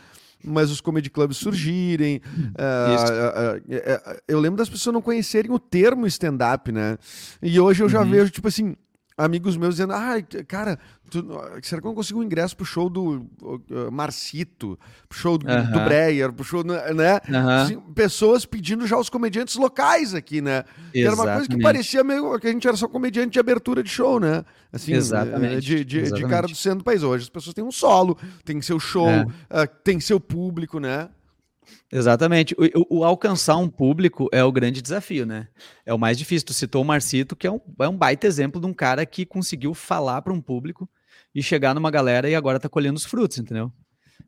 [0.47, 2.21] Mas os comedy clubs surgirem.
[2.37, 6.99] Uh, uh, uh, eu lembro das pessoas não conhecerem o termo stand-up, né?
[7.41, 8.11] E hoje eu já uhum.
[8.11, 8.77] vejo, tipo assim,
[9.17, 10.15] amigos meus dizendo: ah,
[10.47, 10.79] cara,
[11.11, 11.25] tu,
[11.62, 15.47] será que eu não consigo um ingresso pro show do uh, Marcito, pro show do,
[15.47, 15.73] uh -huh.
[15.73, 16.77] do Breyer, pro show, né?
[16.79, 17.95] Uh -huh.
[17.95, 20.65] pessoas pedindo já os comediantes locais aqui, né?
[20.95, 23.91] Era uma coisa que parecia meio que a gente era só comediante de abertura de
[23.91, 24.45] show, né?
[24.73, 25.61] Assim, Exatamente.
[25.61, 26.25] De, de, Exatamente.
[26.25, 27.03] de cara do centro do país.
[27.03, 29.23] Hoje as pessoas têm um solo, tem seu show, é.
[29.23, 31.09] uh, tem seu público, né?
[31.91, 32.55] Exatamente.
[32.55, 35.49] O, o, alcançar um público é o grande desafio, né?
[35.87, 36.47] É o mais difícil.
[36.47, 39.25] Tu citou o Marcito, que é um, é um baita exemplo de um cara que
[39.25, 40.89] conseguiu falar para um público
[41.35, 43.72] e chegar numa galera e agora tá colhendo os frutos, entendeu?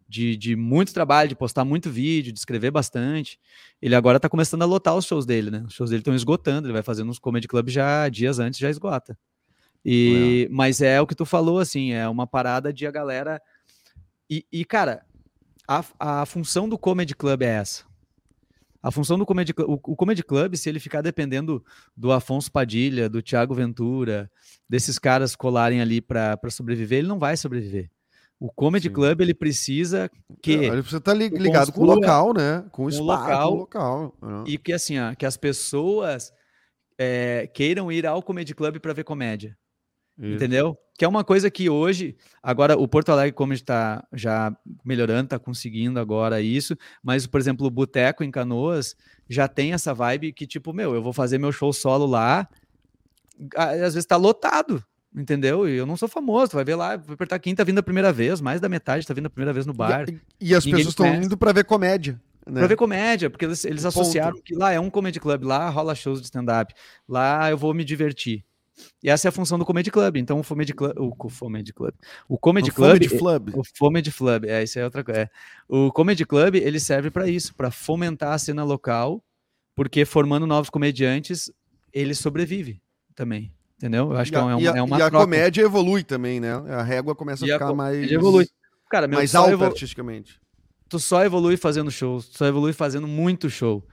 [0.09, 3.39] De, de muito trabalho, de postar muito vídeo, de escrever bastante.
[3.83, 5.65] Ele agora tá começando a lotar os shows dele, né?
[5.67, 8.71] Os shows dele estão esgotando, ele vai fazendo uns comedy club já dias antes, já
[8.71, 9.19] esgota.
[9.85, 13.41] E, Mas é o que tu falou, assim, é uma parada de a galera.
[14.29, 15.05] E, e cara,
[15.69, 17.85] a, a função do comedy club é essa.
[18.87, 21.61] A função do Comedy Club, o, o Comedy Club, se ele ficar dependendo
[21.97, 24.31] do Afonso Padilha, do Thiago Ventura,
[24.69, 27.91] desses caras colarem ali para sobreviver, ele não vai sobreviver.
[28.39, 28.95] O Comedy Sim.
[28.95, 30.09] Club ele precisa
[30.41, 32.65] que ele precisa estar tá ligado com o local, né?
[32.71, 34.15] Com o espaço, local, com o local.
[34.47, 34.51] É.
[34.51, 36.33] E que assim, ó, que as pessoas
[36.97, 39.59] é, queiram ir ao Comedy Club para ver comédia.
[40.19, 40.35] Isso.
[40.35, 40.77] Entendeu?
[40.99, 44.55] Que é uma coisa que hoje, agora o Porto Alegre, como está já
[44.85, 48.97] melhorando, está conseguindo agora isso, mas, por exemplo, o Boteco em Canoas
[49.29, 52.49] já tem essa vibe que, tipo, meu, eu vou fazer meu show solo lá,
[53.55, 54.83] às vezes está lotado,
[55.15, 55.69] entendeu?
[55.69, 58.11] E eu não sou famoso, vai ver lá, vai apertar quem tá vindo a primeira
[58.11, 60.09] vez, mais da metade está vindo a primeira vez no bar.
[60.09, 62.19] E, e as pessoas estão indo para ver comédia.
[62.47, 62.61] Né?
[62.61, 65.95] Pra ver comédia, porque eles, eles associaram que lá é um comedy club, lá rola
[65.95, 66.73] shows de stand-up,
[67.07, 68.45] lá eu vou me divertir.
[69.03, 70.17] E essa é a função do Comedy Club.
[70.17, 70.93] Então, o Comedy Club.
[70.99, 71.95] O Comedy Club.
[72.29, 72.89] O Comedy o Club.
[72.89, 73.49] Comedy Club.
[73.55, 74.45] O Comedy Club.
[74.45, 75.21] É, isso é outra coisa.
[75.23, 75.31] É.
[75.69, 79.23] O Comedy Club, ele serve para isso, para fomentar a cena local,
[79.75, 81.51] porque formando novos comediantes,
[81.93, 82.81] ele sobrevive
[83.15, 83.53] também.
[83.77, 84.11] Entendeu?
[84.11, 86.55] Eu acho que é, uma, e a, é uma E a comédia evolui também, né?
[86.69, 88.11] A régua começa a ficar a mais.
[88.11, 88.49] evolui.
[88.91, 89.71] Cara, mais alta evolu...
[89.71, 90.41] artisticamente.
[90.89, 93.85] Tu só evolui fazendo show, tu só evolui fazendo muito show.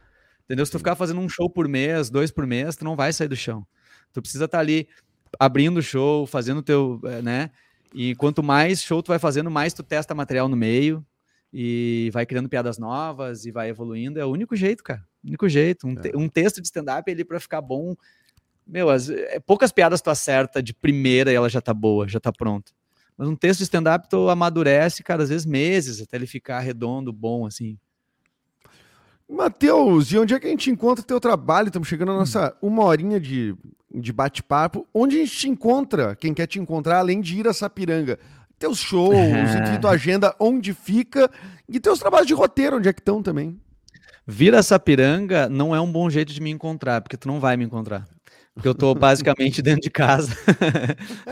[0.46, 0.66] Entendeu?
[0.66, 3.28] Se tu ficar fazendo um show por mês, dois por mês, tu não vai sair
[3.28, 3.66] do chão.
[4.14, 4.88] Tu precisa estar tá ali
[5.40, 7.50] abrindo o show, fazendo teu, eh, né?
[7.94, 11.06] E quanto mais show tu vai fazendo, mais tu testa material no meio
[11.54, 14.20] e vai criando piadas novas e vai evoluindo.
[14.20, 15.06] É o único jeito, cara.
[15.24, 15.88] O único jeito.
[15.88, 16.18] Um, te, é.
[16.18, 17.96] um texto de stand-up ele para ficar bom.
[18.66, 22.20] Meu, as, é, poucas piadas tu acerta de primeira e ela já tá boa, já
[22.20, 22.72] tá pronta.
[23.16, 27.14] Mas um texto de stand-up tu amadurece, cara, às vezes meses até ele ficar redondo,
[27.14, 27.78] bom, assim.
[29.34, 31.68] Matheus, e onde é que a gente encontra teu trabalho?
[31.68, 33.56] Estamos chegando na nossa uma horinha de,
[33.92, 34.88] de bate-papo.
[34.94, 36.16] Onde a gente te encontra?
[36.16, 38.20] Quem quer te encontrar, além de ir a Sapiranga?
[38.60, 39.16] Teus shows,
[39.76, 41.30] e tua agenda, onde fica?
[41.68, 43.60] E teus trabalhos de roteiro, onde é que estão também?
[44.26, 47.58] Vir a Sapiranga não é um bom jeito de me encontrar, porque tu não vai
[47.58, 48.08] me encontrar.
[48.54, 50.32] Porque eu estou basicamente dentro de casa,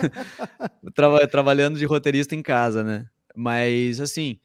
[0.95, 3.05] Tra trabalhando de roteirista em casa, né?
[3.35, 4.39] Mas, assim,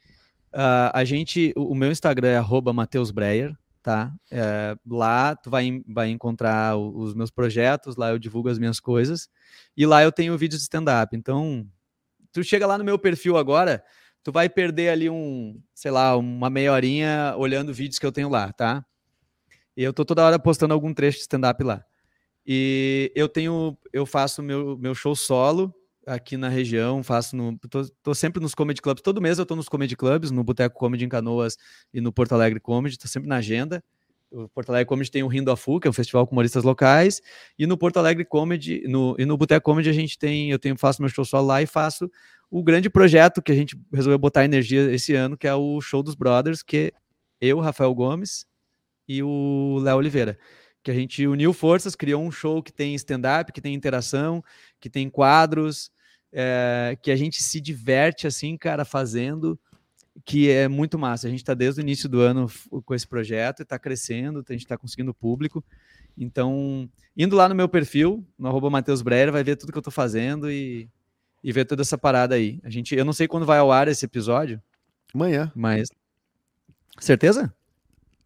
[0.53, 4.13] uh, a gente, o, o, meu Instagram é arroba Mateus Breyer, tá?
[4.29, 9.29] É, lá tu vai, vai encontrar os meus projetos, lá eu divulgo as minhas coisas,
[9.75, 11.15] e lá eu tenho vídeos de stand-up.
[11.15, 11.65] Então,
[12.31, 13.83] tu chega lá no meu perfil agora,
[14.23, 18.29] tu vai perder ali um, sei lá, uma meia horinha olhando vídeos que eu tenho
[18.29, 18.85] lá, tá?
[19.75, 21.83] E eu tô toda hora postando algum trecho de stand-up lá.
[22.45, 25.73] E eu tenho, eu faço meu, meu show solo
[26.07, 29.55] aqui na região, faço no, tô, tô, sempre nos comedy clubs, todo mês eu tô
[29.55, 31.57] nos comedy clubs, no Boteco Comedy em Canoas
[31.93, 33.83] e no Porto Alegre Comedy, tô sempre na agenda.
[34.31, 36.63] O Porto Alegre Comedy tem o Rindo a Fu, que é um festival com humoristas
[36.63, 37.21] locais,
[37.57, 40.77] e no Porto Alegre Comedy, no, e no Boteco Comedy a gente tem, eu tenho,
[40.77, 42.09] faço meu show solo lá e faço
[42.49, 46.01] o grande projeto que a gente resolveu botar energia esse ano, que é o Show
[46.01, 46.93] dos Brothers, que
[47.41, 48.45] eu, Rafael Gomes
[49.07, 50.37] e o Léo Oliveira.
[50.83, 54.41] Que a gente uniu forças, criou um show que tem stand-up, que tem interação,
[54.79, 55.91] que tem quadros,
[56.31, 59.59] é, que a gente se diverte assim, cara, fazendo,
[60.25, 61.27] que é muito massa.
[61.27, 62.47] A gente está desde o início do ano
[62.85, 65.63] com esse projeto e está crescendo, a gente está conseguindo público.
[66.17, 69.81] Então, indo lá no meu perfil, no arroba Matheus Breyer, vai ver tudo que eu
[69.81, 70.89] estou fazendo e
[71.43, 72.59] e ver toda essa parada aí.
[72.63, 74.61] A gente, eu não sei quando vai ao ar esse episódio.
[75.13, 75.51] Amanhã.
[75.55, 75.87] Mas.
[76.99, 77.53] Certeza?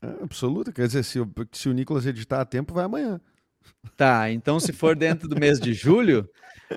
[0.01, 0.71] É, absoluta.
[0.71, 1.19] Quer dizer, se,
[1.51, 3.21] se o Nicolas editar a tempo, vai amanhã.
[3.97, 6.27] Tá, então se for dentro do mês de julho,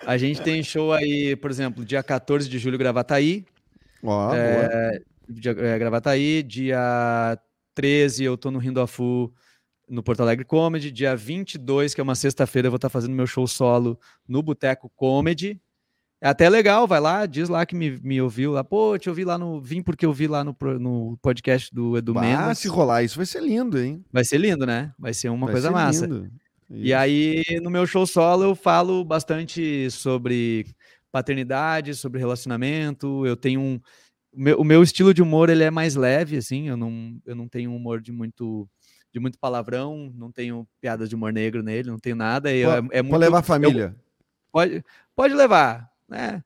[0.04, 3.44] a gente tem show aí, por exemplo, dia 14 de julho, Gravataí.
[4.02, 6.42] Ó, oh, é, dia, é, Gravataí.
[6.42, 7.38] Dia
[7.74, 9.32] 13 eu tô no Rindo a Fu,
[9.88, 10.90] no Porto Alegre Comedy.
[10.90, 14.90] Dia 22, que é uma sexta-feira, eu vou estar fazendo meu show solo no Boteco
[14.94, 15.60] Comedy.
[16.20, 18.64] É até legal, vai lá, diz lá que me, me ouviu lá.
[18.64, 19.60] Pô, te ouvi lá no.
[19.60, 22.38] Vim porque eu vi lá no, no podcast do Edu Mendes.
[22.38, 24.02] Ah, se rolar isso vai ser lindo, hein?
[24.10, 24.92] Vai ser lindo, né?
[24.98, 26.06] Vai ser uma vai coisa ser massa.
[26.06, 26.30] Lindo.
[26.70, 30.66] E aí, no meu show solo, eu falo bastante sobre
[31.12, 33.26] paternidade, sobre relacionamento.
[33.26, 33.80] Eu tenho um.
[34.32, 36.68] O meu, o meu estilo de humor ele é mais leve, assim.
[36.68, 38.68] Eu não, eu não tenho humor de muito
[39.12, 42.52] de muito palavrão, não tenho piadas de humor negro nele, não tenho nada.
[42.52, 43.84] Eu, pode, é, é muito, pode levar a família.
[43.84, 44.04] Eu,
[44.50, 44.84] pode,
[45.14, 46.42] pode levar né?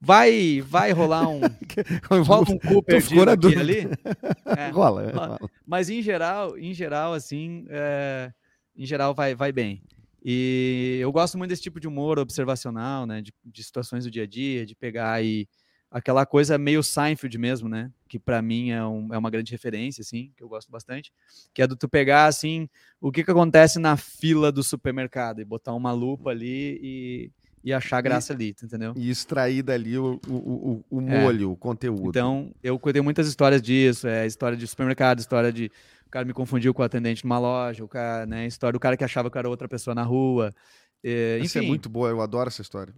[0.00, 1.40] Vai, vai rolar um,
[2.26, 3.88] rola um cu perdido aqui ali.
[4.56, 8.30] É, rola, rola, Mas em geral, em geral, assim, é,
[8.76, 9.82] em geral vai, vai bem.
[10.24, 13.20] E eu gosto muito desse tipo de humor observacional, né?
[13.20, 15.46] De, de situações do dia a dia, de pegar e
[15.90, 17.90] aquela coisa meio Seinfeld mesmo, né?
[18.08, 21.12] Que para mim é, um, é, uma grande referência, assim, que eu gosto bastante.
[21.52, 22.68] Que é do tu pegar, assim,
[23.00, 27.30] o que, que acontece na fila do supermercado e botar uma lupa ali e
[27.64, 28.92] e achar graça e, ali, entendeu?
[28.94, 31.22] E extrair dali o, o, o, o é.
[31.22, 31.52] molho, é.
[31.52, 32.10] o conteúdo.
[32.10, 35.72] Então, eu tenho muitas histórias disso, é história de supermercado, história de
[36.14, 39.02] cara me confundiu com o atendente numa loja, o cara, né, história do cara que
[39.02, 40.54] achava que era outra pessoa na rua.
[41.02, 42.94] É, Isso é muito boa, eu adoro essa história.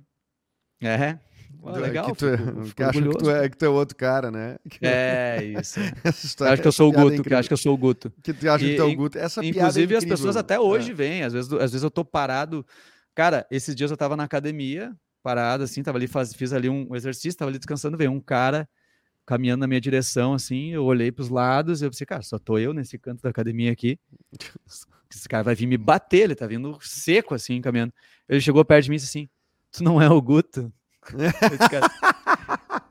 [0.83, 1.19] É,
[1.81, 2.13] legal.
[2.13, 4.31] Que tu, é, fico, fico que acha que tu, é, que tu é outro cara,
[4.31, 4.59] né?
[4.83, 5.81] É, isso.
[6.05, 8.13] essa história, acho que eu sou o Guto, que acho que eu sou o Guto.
[8.23, 9.19] Que tu acha e, que tu é o Guto.
[9.19, 10.95] Essa Inclusive, é as pessoas até hoje é.
[10.95, 11.23] vêm.
[11.23, 12.67] Às vezes, às vezes eu tô parado.
[13.15, 16.95] Cara, esses dias eu tava na academia, parada, assim, tava ali, faz, fiz ali um
[16.95, 18.69] exercício, tava ali descansando, veio um cara
[19.27, 22.59] caminhando na minha direção, assim, eu olhei para os lados, eu pensei, cara, só tô
[22.59, 23.99] eu nesse canto da academia aqui,
[25.13, 27.93] esse cara vai vir me bater, ele tá vindo seco, assim, caminhando.
[28.29, 29.29] Ele chegou perto de mim e disse assim,
[29.73, 30.73] tu não é o Guto?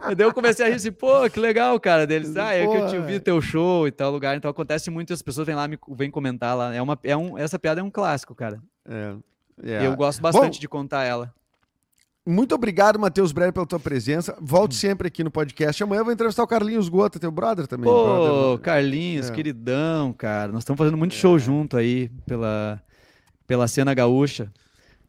[0.16, 2.06] Daí eu comecei a rir assim, pô, que legal, cara.
[2.06, 4.38] Deles, ah, é que eu te vi teu show e tal lugar.
[4.38, 6.76] Então acontece muito, as pessoas vêm lá, me vêm comentar lá.
[6.76, 8.62] É uma, é um, essa piada é um clássico, cara.
[8.88, 9.16] É.
[9.64, 9.86] Yeah.
[9.86, 11.34] Eu gosto bastante Bom, de contar ela.
[12.26, 14.36] Muito obrigado, Matheus Breyer, pela tua presença.
[14.42, 14.80] Volte hum.
[14.80, 15.84] sempre aqui no podcast.
[15.84, 17.86] Amanhã eu vou entrevistar o Carlinhos Gota, teu brother também.
[17.86, 18.60] Pô, brother.
[18.60, 19.34] Carlinhos, é.
[19.34, 20.52] queridão, cara.
[20.52, 21.16] Nós estamos fazendo muito é.
[21.16, 22.82] show junto aí pela,
[23.46, 24.52] pela cena gaúcha.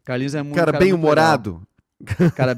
[0.05, 0.55] Carlinhos é muito.
[0.55, 1.61] Cara, cara bem humorado.
[2.35, 2.55] Cara,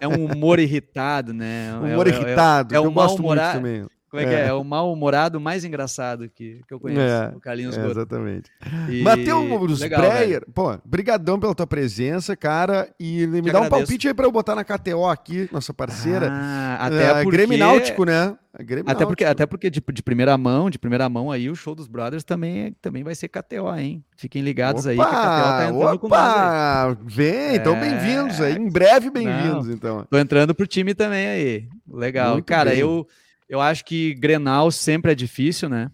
[0.00, 1.74] é um humor irritado, né?
[1.76, 2.74] Humor é, irritado.
[2.74, 3.90] É, é, é um mal humorado.
[4.18, 4.48] Como Como é, que é?
[4.48, 7.90] É o mal-humorado mais engraçado que, que eu conheço, É, o Carlinhos É, Goto.
[7.92, 8.50] exatamente.
[8.88, 12.88] E- Matheus Breyer, pô, brigadão pela tua presença, cara.
[12.98, 13.70] E me Te dá um agradeço.
[13.70, 16.28] palpite aí pra eu botar na KTO aqui, nossa parceira.
[16.30, 17.30] Ah, até É, porque...
[17.30, 18.36] Grêmio Náutico, né?
[18.60, 21.76] Grêmio Até porque, até porque de, de primeira mão, de primeira mão aí, o show
[21.76, 24.02] dos Brothers também, é- também vai ser KTO, hein?
[24.16, 26.92] Fiquem ligados aí que a KTO tá entrando com nós aí.
[26.92, 26.98] opa!
[27.04, 27.80] Vem, então É.
[27.80, 28.54] bem-vindos aí.
[28.56, 30.04] Em breve, bem-vindos, então.
[30.10, 31.68] Tô entrando pro time também aí.
[31.88, 32.32] Legal.
[32.32, 32.80] Muito Cara, bem.
[32.80, 33.06] eu,
[33.48, 35.90] eu acho que Grenal sempre é difícil, né?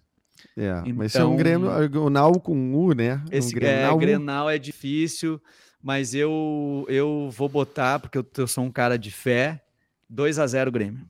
[0.56, 3.22] É, mas esse é um Então- Nau com U, né?
[3.30, 3.98] Esse um é, Grenal.
[3.98, 5.40] Grenal é difícil,
[5.82, 9.62] mas eu, eu vou botar, porque eu, eu sou um cara de fé,
[10.08, 11.00] 2 a 0 Grêmio.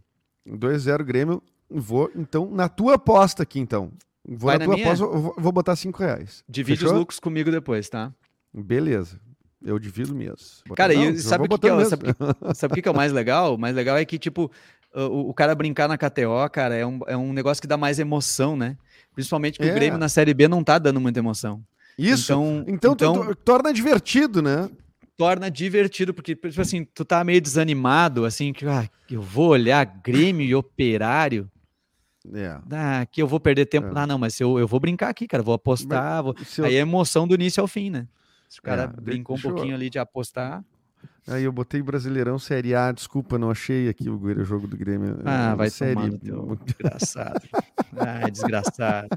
[0.48, 1.42] 2-0 Grêmio.
[1.68, 3.90] Vou, então, na tua aposta aqui, então.
[4.26, 4.86] Vou Vai na tua minha?
[4.86, 6.44] aposta, vou, vou botar 5 reais.
[6.48, 6.92] Divide Fechou?
[6.94, 8.12] os lucros comigo depois, tá?
[8.52, 9.18] Beleza.
[9.62, 10.36] Eu divido mesmo.
[10.66, 12.02] Botar- Cara, Não, e sabe o que, que é, sabe,
[12.54, 13.54] sabe que que é o mais legal?
[13.54, 14.50] O mais legal é que, tipo,
[14.94, 17.98] o, o cara brincar na KTO, cara, é um, é um negócio que dá mais
[17.98, 18.76] emoção, né?
[19.14, 19.70] Principalmente que É.
[19.70, 21.62] o Grêmio na Série B não tá dando muita emoção.
[21.98, 22.32] Isso.
[22.32, 24.68] Então, Então, então torna divertido, né?
[25.16, 29.84] torna divertido, porque, tipo assim, tu tá meio desanimado, assim, que ah, eu vou olhar
[30.02, 31.48] Grêmio e Operário,
[32.34, 32.58] É.
[32.72, 33.86] ah, que eu vou perder tempo.
[33.88, 33.92] É.
[33.94, 36.20] Ah, não, mas eu, eu vou brincar aqui, cara, vou apostar.
[36.22, 38.08] vou- eu- Aí é emoção do início ao fim, né?
[38.48, 40.64] Se o cara É, brincou um eu- pouquinho ali de apostar.
[41.26, 45.18] Aí eu botei Brasileirão Série A, desculpa, não achei aqui o, jogo do Grêmio.
[45.24, 45.94] Ah, É, vai série...
[45.94, 47.48] tomar no teu desgraçado.
[47.96, 49.08] Ah, desgraçado.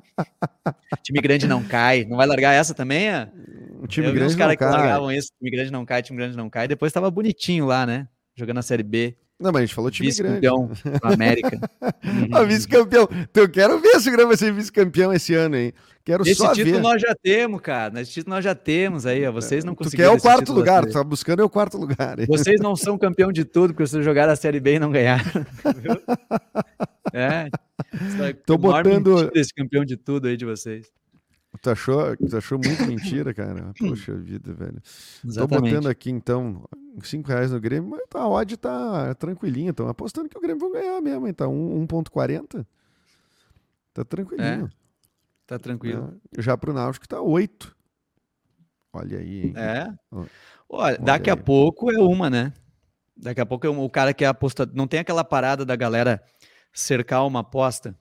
[1.04, 2.06] Time grande não cai.
[2.06, 3.30] Não vai largar essa também, é?
[3.82, 5.32] O time eu vi grande uns caras que largavam isso.
[5.38, 6.68] Time grande não cai, time grande não cai.
[6.68, 8.08] Depois tava bonitinho lá, né?
[8.36, 9.18] Jogando a Série B.
[9.40, 10.40] Não, mas a gente falou time grande.
[10.40, 10.72] Vice-campeão
[11.02, 11.60] da América.
[12.34, 13.08] Ah, vice-campeão.
[13.12, 15.72] Então, eu quero ver se o Grêmio vai ser vice-campeão esse ano, hein?
[16.04, 16.82] Quero Esse só título ver.
[16.82, 18.02] nós já temos, cara.
[18.02, 19.32] Esse título nós já temos aí, ó.
[19.32, 20.12] Vocês não Tu conseguiram.
[20.14, 22.18] quer o quarto lugar, tu tá buscando é o quarto lugar.
[22.20, 22.26] hein?
[22.28, 25.24] Vocês não são campeão de tudo, porque vocês jogaram a Série B e não ganharam.
[25.82, 26.02] viu?
[27.14, 27.50] É.
[28.28, 30.88] É Tô botando- Esse campeão de tudo aí de vocês.
[31.62, 33.72] Tu achou, tu achou muito mentira, cara?
[33.80, 34.82] Poxa vida, velho.
[35.22, 35.70] Tô Exatamente.
[35.74, 36.64] botando aqui, então,
[37.04, 39.72] 5 reais no Grêmio, mas tá, a odd tá tranquilinha.
[39.72, 42.66] Estão apostando que o Grêmio vai ganhar mesmo, então, 1.40.
[43.94, 44.70] Tá tranquilinho.
[45.46, 46.08] Tá tranquilo.
[46.08, 46.18] né?
[46.40, 47.76] Já pro Náutico tá 8.
[48.94, 49.54] Olha aí, hein?
[49.56, 49.94] É.
[50.12, 50.26] Ó,
[50.70, 51.34] Olha, daqui aí.
[51.34, 52.52] a pouco é uma, né?
[53.16, 54.30] Daqui a pouco é um- o cara que é.
[54.74, 56.22] Não tem aquela parada da galera
[56.74, 57.96] cercar uma aposta.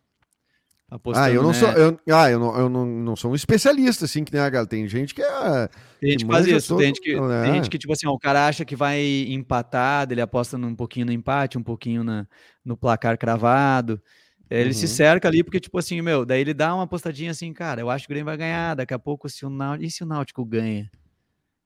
[0.89, 1.55] Apostando, Ah, eu não né?
[1.55, 4.49] sou, eu, ah, eu, não, eu não, não sou um especialista, assim, que nem a
[4.49, 4.68] galera.
[4.68, 5.68] Tem gente que é.
[6.01, 6.68] Tem gente que faz isso.
[6.68, 7.43] todo- Tem gente que, né?
[7.43, 10.76] tem gente que, tipo assim, ó, o cara acha que vai empatar, ele aposta num
[10.76, 12.24] pouquinho no empate, um pouquinho na,
[12.64, 14.01] no placar cravado.
[14.49, 14.93] Ele se Uhum.
[14.93, 18.07] cerca ali, porque, tipo assim, meu, daí ele dá uma apostadinha assim, cara, eu acho
[18.07, 18.76] que o Grêmio vai ganhar.
[18.76, 19.84] Daqui a pouco, se o Náutico.
[19.84, 20.89] E se o Náutico ganha?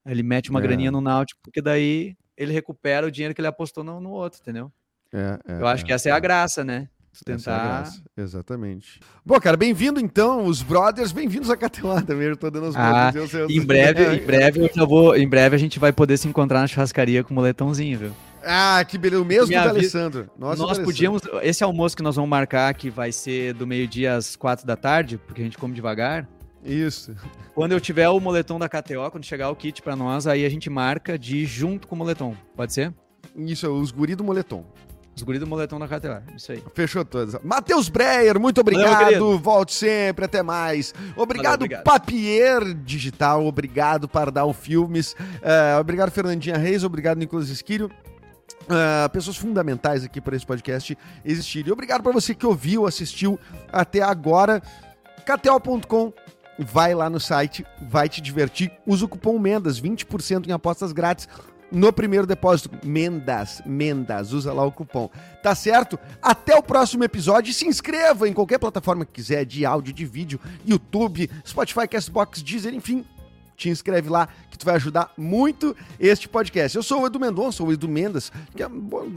[0.06, 0.62] Ele mete uma É.
[0.62, 4.40] graninha no Náutico, porque daí ele recupera o dinheiro que ele apostou no, no outro,
[4.40, 4.72] entendeu?
[5.12, 6.88] é, é, Eu acho que essa é a graça, né?
[7.12, 7.58] É tentar.
[7.82, 9.00] graça, Exatamente.
[9.26, 12.28] Bom, cara, bem-vindo então, os brothers, bem-vindos a KTO também.
[12.28, 13.34] Eu tô dando os Ah, brothers.
[13.34, 15.16] eu- eu- Em breve, em breve eu já vou.
[15.16, 18.12] Em breve a gente vai poder se encontrar na churrascaria com o moletãozinho, viu?
[18.42, 19.20] Ah, que beleza.
[19.22, 20.30] O mesmo Me do Alessandro.
[20.38, 20.84] Nossa, nós Alessandro.
[20.84, 21.22] podíamos.
[21.42, 25.18] Esse almoço que nós vamos marcar, que vai ser do meio-dia às quatro da tarde,
[25.18, 26.26] porque a gente come devagar.
[26.64, 27.14] Isso.
[27.54, 30.48] Quando eu tiver o moletom da KTO, quando chegar o kit pra nós, aí a
[30.48, 32.34] gente marca de junto com o moletom.
[32.56, 32.94] Pode ser?
[33.36, 34.64] Isso, os guri do moletom.
[35.20, 36.22] Os guris do moletom da KTO.
[36.34, 36.64] Isso aí.
[36.74, 37.36] Fechou todas.
[37.44, 39.04] Matheus Breyer, muito Valeu, obrigado.
[39.06, 39.38] querido.
[39.38, 40.94] Volte sempre, até mais.
[41.14, 41.84] Obrigado, obrigado.
[41.84, 43.44] Papier Digital.
[43.44, 45.14] Obrigado, Pardal Filmes.
[45.42, 46.84] Eh, obrigado, Fernandinha Reis.
[46.84, 47.90] Obrigado, Nicolas Esquírio.
[48.66, 51.70] Ah, pessoas fundamentais aqui para esse podcast existirem.
[51.70, 53.38] Obrigado para você que ouviu, assistiu
[53.70, 54.62] até agora.
[55.26, 56.14] KTO.com.
[56.58, 58.70] Vai lá no site, vai te divertir.
[58.86, 61.26] Usa o cupom MENDAS, 20% em apostas grátis
[61.70, 62.70] no primeiro depósito.
[62.84, 65.08] Mendas, Mendas, usa lá o cupom.
[65.42, 65.98] Tá certo?
[66.22, 67.52] Até o próximo episódio.
[67.52, 72.74] Se inscreva em qualquer plataforma que quiser, de áudio, de vídeo, YouTube, Spotify, Castbox, Deezer,
[72.74, 73.04] enfim.
[73.60, 76.74] Te inscreve lá que tu vai ajudar muito este podcast.
[76.74, 78.66] Eu sou o Edu Mendonça, ou Edu Mendas, que é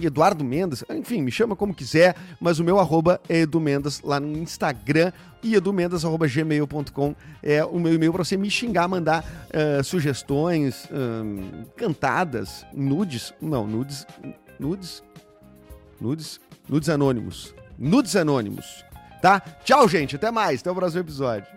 [0.02, 4.20] Eduardo Mendas, enfim, me chama como quiser, mas o meu arroba é Edu Mendas lá
[4.20, 10.90] no Instagram e edumendas.gmail.com é o meu e-mail para você me xingar, mandar eh, sugestões,
[11.78, 14.06] cantadas, nudes, não, nudes,
[14.60, 15.02] nudes,
[16.02, 18.84] nudes, nudes anônimos, nudes anônimos,
[19.22, 19.40] tá?
[19.64, 21.48] Tchau, gente, até mais, até o próximo episódio.